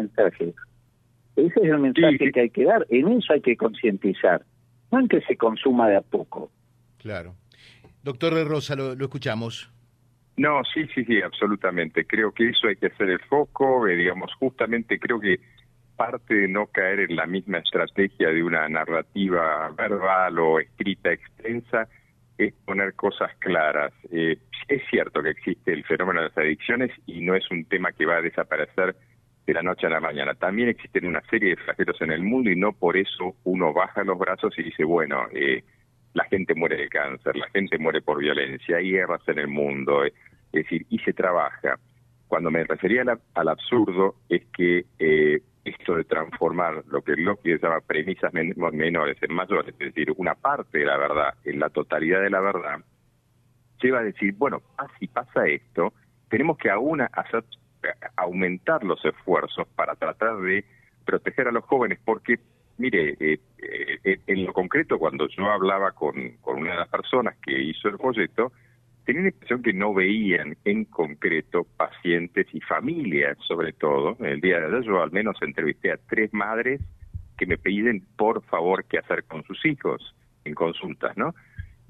Ese 1.36 1.60
es 1.60 1.70
el 1.70 1.78
mensaje 1.78 2.32
que 2.32 2.40
hay 2.40 2.50
que 2.50 2.64
dar. 2.64 2.86
En 2.90 3.08
eso 3.12 3.32
hay 3.32 3.40
que 3.40 3.56
concientizar. 3.56 4.44
No 4.90 5.00
en 5.00 5.08
que 5.08 5.20
se 5.22 5.36
consuma 5.36 5.88
de 5.88 5.96
a 5.96 6.00
poco. 6.00 6.50
Claro. 6.98 7.34
Doctor 8.02 8.34
de 8.34 8.44
Rosa, 8.44 8.74
lo, 8.74 8.92
escuchamos. 8.92 9.70
No, 10.36 10.62
sí, 10.64 10.86
sí, 10.94 11.04
sí, 11.04 11.22
absolutamente. 11.22 12.06
Creo 12.06 12.32
que 12.32 12.48
eso 12.48 12.66
hay 12.66 12.76
que 12.76 12.86
hacer 12.86 13.10
el 13.10 13.20
foco. 13.20 13.86
Eh, 13.86 13.94
digamos, 13.94 14.32
justamente 14.34 14.98
creo 14.98 15.20
que 15.20 15.38
parte 15.96 16.34
de 16.34 16.48
no 16.48 16.66
caer 16.66 17.00
en 17.00 17.16
la 17.16 17.26
misma 17.26 17.58
estrategia 17.58 18.28
de 18.30 18.42
una 18.42 18.68
narrativa 18.68 19.70
verbal 19.76 20.38
o 20.40 20.58
escrita 20.58 21.12
extensa 21.12 21.88
es 22.36 22.52
poner 22.64 22.94
cosas 22.94 23.30
claras. 23.38 23.92
Eh, 24.10 24.38
es 24.66 24.82
cierto 24.90 25.22
que 25.22 25.30
existe 25.30 25.72
el 25.72 25.84
fenómeno 25.84 26.20
de 26.20 26.28
las 26.28 26.38
adicciones 26.38 26.90
y 27.06 27.20
no 27.20 27.36
es 27.36 27.48
un 27.50 27.64
tema 27.66 27.92
que 27.92 28.06
va 28.06 28.16
a 28.16 28.22
desaparecer 28.22 28.96
de 29.46 29.54
la 29.54 29.62
noche 29.62 29.86
a 29.86 29.90
la 29.90 30.00
mañana. 30.00 30.34
También 30.34 30.68
existen 30.68 31.06
una 31.06 31.20
serie 31.30 31.50
de 31.50 31.56
flagelos 31.56 32.00
en 32.00 32.10
el 32.10 32.22
mundo 32.22 32.50
y 32.50 32.56
no 32.56 32.72
por 32.72 32.96
eso 32.96 33.36
uno 33.44 33.72
baja 33.72 34.02
los 34.02 34.18
brazos 34.18 34.58
y 34.58 34.64
dice, 34.64 34.84
bueno, 34.84 35.26
eh, 35.32 35.62
la 36.14 36.24
gente 36.24 36.54
muere 36.54 36.76
de 36.76 36.88
cáncer, 36.88 37.36
la 37.36 37.48
gente 37.50 37.78
muere 37.78 38.00
por 38.00 38.18
violencia, 38.18 38.78
hay 38.78 38.90
guerras 38.90 39.20
en 39.26 39.38
el 39.38 39.48
mundo, 39.48 40.04
eh, 40.04 40.12
es 40.52 40.64
decir, 40.64 40.86
y 40.88 40.98
se 41.00 41.12
trabaja. 41.12 41.78
Cuando 42.28 42.50
me 42.50 42.64
refería 42.64 43.04
al, 43.34 43.48
absurdo 43.48 44.16
es 44.28 44.44
que 44.56 44.86
eh, 44.98 45.42
esto 45.64 45.96
de 45.96 46.04
transformar 46.04 46.84
lo 46.88 47.02
que 47.02 47.16
Locke 47.16 47.58
llama 47.60 47.80
premisas 47.80 48.32
menores 48.32 49.16
en 49.22 49.34
mayores, 49.34 49.74
es 49.78 49.94
decir, 49.94 50.12
una 50.16 50.34
parte 50.34 50.78
de 50.78 50.86
la 50.86 50.96
verdad 50.96 51.34
en 51.44 51.60
la 51.60 51.70
totalidad 51.70 52.20
de 52.20 52.30
la 52.30 52.40
verdad, 52.40 52.80
lleva 53.80 54.00
a 54.00 54.04
decir, 54.04 54.34
bueno, 54.34 54.62
si 54.98 55.08
pasa 55.08 55.46
esto, 55.46 55.92
tenemos 56.28 56.58
que 56.58 56.70
aún 56.70 57.00
hacer, 57.00 57.44
aumentar 58.16 58.84
los 58.84 59.04
esfuerzos 59.04 59.66
para 59.74 59.94
tratar 59.94 60.38
de 60.38 60.64
proteger 61.04 61.48
a 61.48 61.52
los 61.52 61.64
jóvenes, 61.64 61.98
porque, 62.04 62.38
mire, 62.78 63.16
eh, 63.20 63.38
eh, 64.04 64.18
en 64.26 64.44
lo 64.44 64.52
concreto, 64.52 64.98
cuando 64.98 65.28
yo 65.28 65.50
hablaba 65.50 65.92
con, 65.92 66.14
con 66.40 66.58
una 66.58 66.72
de 66.72 66.76
las 66.78 66.88
personas 66.88 67.36
que 67.44 67.60
hizo 67.60 67.88
el 67.88 67.98
folleto, 67.98 68.52
tenía 69.04 69.22
la 69.22 69.28
impresión 69.28 69.62
que 69.62 69.72
no 69.72 69.94
veían 69.94 70.56
en 70.64 70.84
concreto 70.84 71.66
pacientes 71.76 72.46
y 72.52 72.60
familias, 72.60 73.36
sobre 73.46 73.72
todo. 73.72 74.16
El 74.20 74.40
día 74.40 74.60
de 74.60 74.66
ayer 74.66 74.82
yo 74.82 75.02
al 75.02 75.12
menos 75.12 75.36
entrevisté 75.42 75.92
a 75.92 75.98
tres 76.08 76.32
madres 76.32 76.80
que 77.36 77.46
me 77.46 77.58
piden 77.58 78.04
por 78.16 78.42
favor 78.44 78.84
qué 78.84 78.98
hacer 78.98 79.24
con 79.24 79.44
sus 79.44 79.64
hijos 79.66 80.14
en 80.44 80.54
consultas, 80.54 81.16
¿no? 81.16 81.34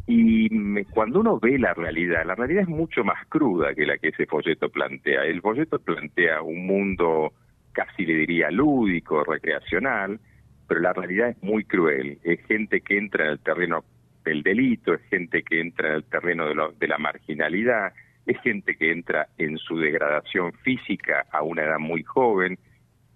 Y 0.06 0.84
cuando 0.84 1.20
uno 1.20 1.38
ve 1.40 1.58
la 1.58 1.72
realidad, 1.72 2.26
la 2.26 2.34
realidad 2.34 2.62
es 2.64 2.68
mucho 2.68 3.04
más 3.04 3.26
cruda 3.28 3.74
que 3.74 3.86
la 3.86 3.96
que 3.96 4.08
ese 4.08 4.26
folleto 4.26 4.68
plantea. 4.68 5.24
El 5.24 5.40
folleto 5.40 5.78
plantea 5.78 6.42
un 6.42 6.66
mundo 6.66 7.32
casi 7.72 8.04
le 8.04 8.14
diría 8.14 8.50
lúdico, 8.50 9.24
recreacional, 9.24 10.20
pero 10.66 10.80
la 10.80 10.92
realidad 10.92 11.30
es 11.30 11.42
muy 11.42 11.64
cruel. 11.64 12.18
Es 12.22 12.40
gente 12.46 12.80
que 12.80 12.98
entra 12.98 13.24
en 13.24 13.30
el 13.32 13.38
terreno 13.40 13.84
del 14.24 14.42
delito, 14.42 14.94
es 14.94 15.02
gente 15.10 15.42
que 15.42 15.60
entra 15.60 15.88
en 15.88 15.94
el 15.96 16.04
terreno 16.04 16.46
de, 16.46 16.54
de 16.78 16.88
la 16.88 16.98
marginalidad, 16.98 17.92
es 18.26 18.40
gente 18.40 18.76
que 18.76 18.90
entra 18.90 19.28
en 19.36 19.58
su 19.58 19.78
degradación 19.78 20.52
física 20.64 21.26
a 21.30 21.42
una 21.42 21.62
edad 21.62 21.78
muy 21.78 22.02
joven 22.02 22.58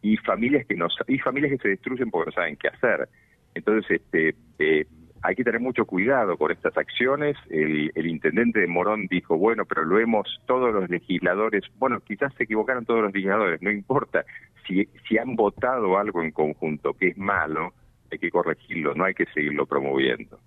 y 0.02 0.16
familias 0.18 0.66
que 0.66 0.76
no 0.76 0.88
y 1.06 1.18
familias 1.18 1.52
que 1.52 1.58
se 1.58 1.68
destruyen 1.68 2.10
porque 2.10 2.30
no 2.30 2.32
saben 2.32 2.56
qué 2.56 2.68
hacer. 2.68 3.08
Entonces, 3.54 4.00
este, 4.02 4.34
eh, 4.58 4.86
hay 5.22 5.34
que 5.34 5.44
tener 5.44 5.60
mucho 5.60 5.84
cuidado 5.84 6.36
con 6.36 6.50
estas 6.50 6.76
acciones. 6.76 7.36
El, 7.50 8.06
intendente 8.06 8.60
de 8.60 8.66
Morón 8.66 9.06
dijo, 9.08 9.36
bueno, 9.36 9.64
pero 9.64 9.84
lo 9.84 9.98
hemos 9.98 10.40
todos 10.46 10.72
los 10.72 10.88
legisladores, 10.88 11.64
bueno, 11.78 12.00
quizás 12.00 12.32
se 12.34 12.44
equivocaron 12.44 12.84
todos 12.84 13.02
los 13.02 13.12
legisladores, 13.12 13.60
no 13.62 13.70
importa. 13.70 14.24
Si, 14.66 14.88
si 15.08 15.18
han 15.18 15.36
votado 15.36 15.98
algo 15.98 16.22
en 16.22 16.30
conjunto 16.30 16.94
que 16.94 17.08
es 17.08 17.18
malo, 17.18 17.72
hay 18.10 18.18
que 18.18 18.30
corregirlo, 18.30 18.94
no 18.94 19.04
hay 19.04 19.14
que 19.14 19.26
seguirlo 19.34 19.66
promoviendo. 19.66 20.38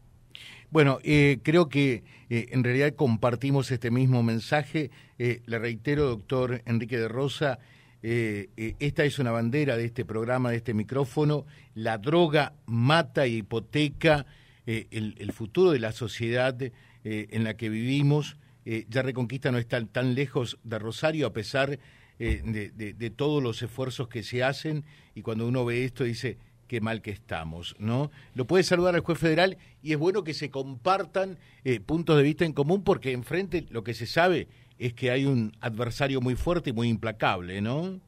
Bueno, 0.72 1.00
eh, 1.04 1.40
creo 1.44 1.68
que 1.68 2.04
eh, 2.30 2.48
en 2.52 2.64
realidad 2.64 2.96
compartimos 2.96 3.70
este 3.72 3.92
mismo 3.92 4.24
mensaje. 4.24 4.90
Eh, 5.20 5.42
le 5.46 5.60
reitero, 5.60 6.08
doctor 6.08 6.62
Enrique 6.66 6.98
de 6.98 7.10
Rosa, 7.10 7.60
esta 8.04 9.04
es 9.04 9.20
una 9.20 9.30
bandera 9.30 9.78
de 9.78 9.86
este 9.86 10.06
programa, 10.06 10.50
de 10.50 10.58
este 10.58 10.74
micrófono. 10.74 11.46
La 11.76 12.00
droga 12.00 12.54
mata 12.66 13.28
y 13.28 13.38
hipoteca 13.38 14.26
el, 14.66 15.32
futuro 15.34 15.72
de 15.72 15.80
la 15.80 15.92
sociedad 15.92 16.56
en 17.04 17.44
la 17.44 17.56
que 17.56 17.70
vivimos. 17.70 18.38
ya 18.66 19.02
Reconquista 19.02 19.52
no 19.52 19.58
está 19.58 19.84
tan 19.86 20.16
lejos 20.16 20.60
de 20.64 20.80
Rosario 20.80 21.28
a 21.28 21.34
pesar 21.34 21.80
de, 22.20 22.72
de 22.96 23.10
todos 23.10 23.42
los 23.42 23.62
esfuerzos 23.62 24.08
que 24.08 24.24
se 24.24 24.44
hacen 24.44 24.86
y 25.16 25.22
cuando 25.22 25.48
uno 25.48 25.66
ve 25.66 25.86
esto 25.86 26.04
dice 26.04 26.38
qué 26.72 26.80
mal 26.80 27.02
que 27.02 27.12
estamos, 27.12 27.76
¿no? 27.80 28.12
Lo 28.34 28.48
puede 28.48 28.64
saludar 28.64 28.96
al 28.96 29.02
juez 29.02 29.20
federal 29.20 29.58
y 29.84 29.92
es 29.92 29.98
bueno 29.98 30.24
que 30.24 30.34
se 30.34 30.50
compartan 30.50 31.38
eh, 31.66 31.82
puntos 31.82 32.16
de 32.16 32.24
vista 32.24 32.46
en 32.46 32.54
común 32.54 32.82
porque 32.86 33.12
enfrente 33.12 33.66
lo 33.72 33.84
que 33.84 33.94
se 33.94 34.06
sabe 34.06 34.48
es 34.80 34.94
que 34.94 35.12
hay 35.12 35.26
un 35.26 35.52
adversario 35.60 36.22
muy 36.22 36.36
fuerte 36.36 36.70
y 36.70 36.74
muy 36.74 36.88
implacable, 36.88 37.60
¿no? 37.60 38.00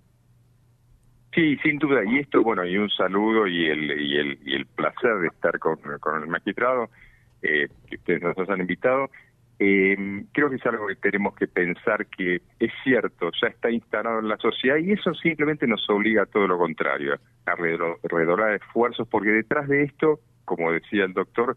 Sí, 1.34 1.58
sin 1.64 1.80
duda. 1.80 2.04
Y 2.06 2.20
esto, 2.20 2.44
bueno, 2.44 2.66
y 2.66 2.78
un 2.78 2.90
saludo 2.90 3.48
y 3.48 3.66
el, 3.66 4.00
y 4.00 4.18
el, 4.18 4.40
y 4.46 4.56
el 4.56 4.66
placer 4.68 5.16
de 5.20 5.28
estar 5.28 5.58
con, 5.60 5.78
con 6.00 6.22
el 6.22 6.28
magistrado 6.28 6.90
eh, 7.42 7.68
que 7.88 7.96
ustedes 7.96 8.22
nos 8.22 8.50
han 8.50 8.62
invitado. 8.62 9.10
Eh, 9.60 10.26
creo 10.32 10.50
que 10.50 10.58
es 10.58 10.66
algo 10.66 10.88
que 10.88 10.96
tenemos 10.96 11.36
que 11.36 11.48
pensar 11.48 12.06
que 12.08 12.42
es 12.60 12.72
cierto, 12.84 13.32
ya 13.42 13.48
está 13.48 13.70
instalado 13.70 14.20
en 14.20 14.28
la 14.28 14.38
sociedad 14.38 14.78
y 14.78 14.92
eso 14.92 15.14
simplemente 15.14 15.68
nos 15.68 15.88
obliga 15.90 16.24
a 16.24 16.26
todo 16.26 16.48
lo 16.48 16.58
contrario, 16.58 17.16
a 17.46 17.56
redoblar 17.56 18.56
esfuerzos, 18.56 19.08
porque 19.08 19.30
detrás 19.30 19.68
de 19.68 19.84
esto, 19.84 20.20
como 20.44 20.72
decía 20.72 21.06
el 21.06 21.14
doctor, 21.14 21.56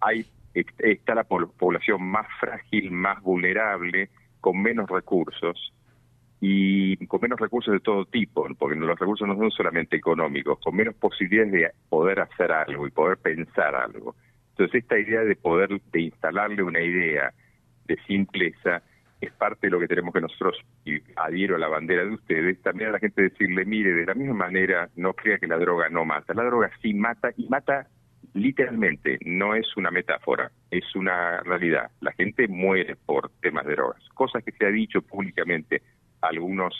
hay 0.00 0.26
está 0.54 1.14
la 1.14 1.24
población 1.24 2.02
más 2.02 2.26
frágil, 2.40 2.90
más 2.90 3.22
vulnerable, 3.22 4.08
con 4.40 4.62
menos 4.62 4.88
recursos 4.88 5.72
y 6.40 7.06
con 7.06 7.20
menos 7.20 7.40
recursos 7.40 7.72
de 7.72 7.80
todo 7.80 8.04
tipo, 8.04 8.46
porque 8.58 8.76
los 8.76 8.98
recursos 8.98 9.26
no 9.26 9.36
son 9.36 9.50
solamente 9.50 9.96
económicos, 9.96 10.58
con 10.60 10.76
menos 10.76 10.94
posibilidades 10.94 11.52
de 11.52 11.70
poder 11.88 12.20
hacer 12.20 12.52
algo 12.52 12.86
y 12.86 12.90
poder 12.90 13.16
pensar 13.18 13.74
algo. 13.74 14.14
Entonces 14.50 14.82
esta 14.82 14.98
idea 14.98 15.20
de 15.20 15.36
poder, 15.36 15.80
de 15.92 16.00
instalarle 16.00 16.62
una 16.62 16.80
idea 16.80 17.32
de 17.86 17.96
simpleza, 18.06 18.82
es 19.20 19.32
parte 19.32 19.66
de 19.66 19.70
lo 19.70 19.80
que 19.80 19.88
tenemos 19.88 20.12
que 20.12 20.20
nosotros, 20.20 20.58
y 20.84 20.98
adhiero 21.16 21.56
a 21.56 21.58
la 21.58 21.68
bandera 21.68 22.04
de 22.04 22.12
ustedes, 22.12 22.60
también 22.62 22.90
a 22.90 22.92
la 22.92 22.98
gente 22.98 23.22
decirle, 23.22 23.64
mire, 23.64 23.92
de 23.92 24.04
la 24.04 24.14
misma 24.14 24.34
manera, 24.34 24.90
no 24.96 25.14
crea 25.14 25.38
que 25.38 25.46
la 25.46 25.58
droga 25.58 25.88
no 25.88 26.04
mata, 26.04 26.34
la 26.34 26.44
droga 26.44 26.70
sí 26.82 26.92
mata 26.92 27.30
y 27.36 27.48
mata 27.48 27.86
literalmente, 28.34 29.18
no 29.24 29.54
es 29.54 29.76
una 29.76 29.90
metáfora, 29.90 30.50
es 30.70 30.84
una 30.94 31.40
realidad. 31.40 31.90
La 32.00 32.12
gente 32.12 32.46
muere 32.48 32.96
por 32.96 33.30
temas 33.40 33.64
de 33.64 33.72
drogas, 33.72 34.02
cosas 34.14 34.44
que 34.44 34.52
se 34.52 34.66
ha 34.66 34.70
dicho 34.70 35.00
públicamente 35.00 35.80
algunos 36.28 36.74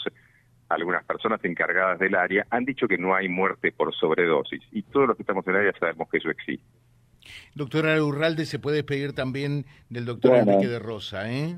algunas 0.68 1.04
personas 1.04 1.44
encargadas 1.44 1.98
del 2.00 2.16
área 2.16 2.44
han 2.50 2.64
dicho 2.64 2.88
que 2.88 2.98
no 2.98 3.14
hay 3.14 3.28
muerte 3.28 3.70
por 3.70 3.94
sobredosis 3.94 4.60
y 4.72 4.82
todos 4.82 5.08
los 5.08 5.16
que 5.16 5.22
estamos 5.22 5.46
en 5.46 5.54
el 5.54 5.60
área 5.60 5.72
sabemos 5.78 6.08
que 6.10 6.18
eso 6.18 6.30
existe. 6.30 6.66
Doctora 7.54 8.02
Urralde, 8.02 8.46
se 8.46 8.58
puede 8.58 8.76
despedir 8.76 9.12
también 9.12 9.64
del 9.88 10.04
doctor 10.04 10.36
Enrique 10.36 10.68
de 10.68 10.78
Rosa, 10.78 11.32
¿eh? 11.32 11.56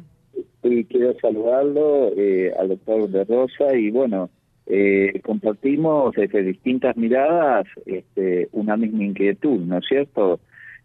Sí, 0.62 0.87
quiero 0.90 1.14
saludarlo 1.20 2.12
eh, 2.16 2.53
al 2.59 2.68
doctor 2.68 3.09
de 3.09 3.24
Rosa 3.24 3.77
y 3.77 3.90
bueno, 3.90 4.31
eh, 4.66 5.20
compartimos 5.24 6.14
desde 6.14 6.42
distintas 6.42 6.96
miradas 6.96 7.66
este, 7.87 8.48
una 8.53 8.77
misma 8.77 9.05
inquietud, 9.05 9.61
¿no 9.61 9.79
es 9.79 9.87
cierto? 9.88 10.40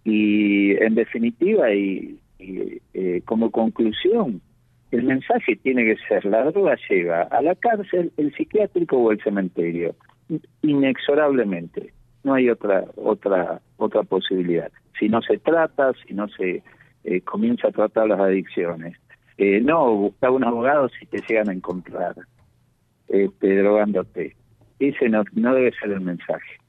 Y 0.06 0.72
en 0.82 0.96
definitiva 0.96 1.74
y, 1.74 2.18
eh, 2.39 3.22
como 3.26 3.52
conclusión, 3.52 4.42
el 4.93 5.03
mensaje 5.03 5.56
tiene 5.56 5.86
que 5.86 5.97
ser, 6.08 6.23
la 6.25 6.43
droga 6.43 6.77
llega 6.88 7.23
a 7.23 7.41
la 7.41 7.56
cárcel, 7.56 8.12
el 8.17 8.34
psiquiátrico 8.36 8.97
o 8.97 9.12
el 9.12 9.21
cementerio, 9.23 9.95
inexorablemente. 10.62 11.91
No 12.23 12.36
hay 12.36 12.49
otra 12.49 12.86
otra 12.95 13.60
otra 13.77 14.03
posibilidad. 14.03 14.71
Si 14.99 15.10
no 15.10 15.21
se 15.21 15.38
trata 15.39 15.93
si 16.06 16.13
no 16.13 16.27
se 16.29 16.63
eh, 17.03 17.21
comienza 17.21 17.67
a 17.67 17.71
tratar 17.71 18.08
las 18.08 18.19
adicciones 18.19 18.97
eh, 19.38 19.62
no 19.62 19.95
buscar 19.95 20.29
un 20.29 20.43
abogado 20.43 20.89
si 20.89 21.06
te 21.08 21.19
llegan 21.27 21.49
a 21.49 21.53
encontrar 21.53 22.15
este, 23.08 23.58
drogándote. 23.58 24.36
Ese 24.79 25.10
no, 25.10 25.23
no 25.34 25.56
debe 25.56 25.71
ser 25.71 25.91
el 25.91 26.01
mensaje 26.01 26.62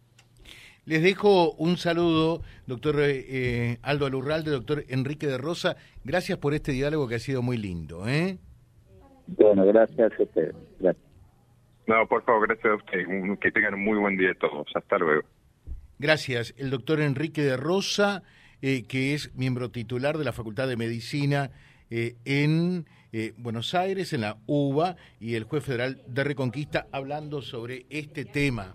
les 0.87 1.03
dejo 1.03 1.53
un 1.53 1.77
saludo, 1.77 2.42
doctor 2.66 2.97
eh, 3.01 3.79
Aldo 3.83 4.07
Alurralde, 4.07 4.51
doctor 4.51 4.85
Enrique 4.88 5.27
de 5.27 5.38
Rosa. 5.38 5.77
Gracias 6.05 6.38
por 6.38 6.55
este 6.55 6.73
diálogo 6.73 7.09
que 7.09 7.16
ha 7.16 7.20
sido 7.20 7.42
muy 7.42 7.57
lindo. 7.57 8.07
¿eh? 8.09 8.38
Bueno, 9.27 9.64
gracias 9.66 10.12
a 10.18 10.23
usted. 10.23 10.55
No, 11.87 12.07
por 12.09 12.25
favor, 12.25 12.49
gracias 12.49 12.73
a 12.73 12.77
usted. 12.77 13.38
Que 13.40 13.51
tengan 13.51 13.75
un 13.75 13.85
muy 13.85 13.99
buen 13.99 14.16
día 14.16 14.35
todos. 14.40 14.66
Hasta 14.75 14.99
luego. 14.99 15.23
Gracias. 15.99 16.55
El 16.57 16.70
doctor 16.70 17.01
Enrique 17.01 17.42
de 17.42 17.57
Rosa, 17.57 18.23
eh, 18.62 18.85
que 18.87 19.14
es 19.14 19.35
miembro 19.35 19.70
titular 19.70 20.18
de 20.18 20.25
la 20.25 20.33
Facultad 20.33 20.68
de 20.68 20.77
Medicina 20.77 21.51
eh, 21.90 22.16
en 22.25 22.87
eh, 23.12 23.33
Buenos 23.37 23.75
Aires, 23.75 24.12
en 24.12 24.23
la 24.23 24.38
UBA, 24.47 24.97
y 25.20 25.35
el 25.35 25.44
juez 25.44 25.64
federal 25.64 26.03
de 26.07 26.25
Reconquista, 26.25 26.87
hablando 26.90 27.42
sobre 27.42 27.87
este 27.90 28.25
tema. 28.25 28.75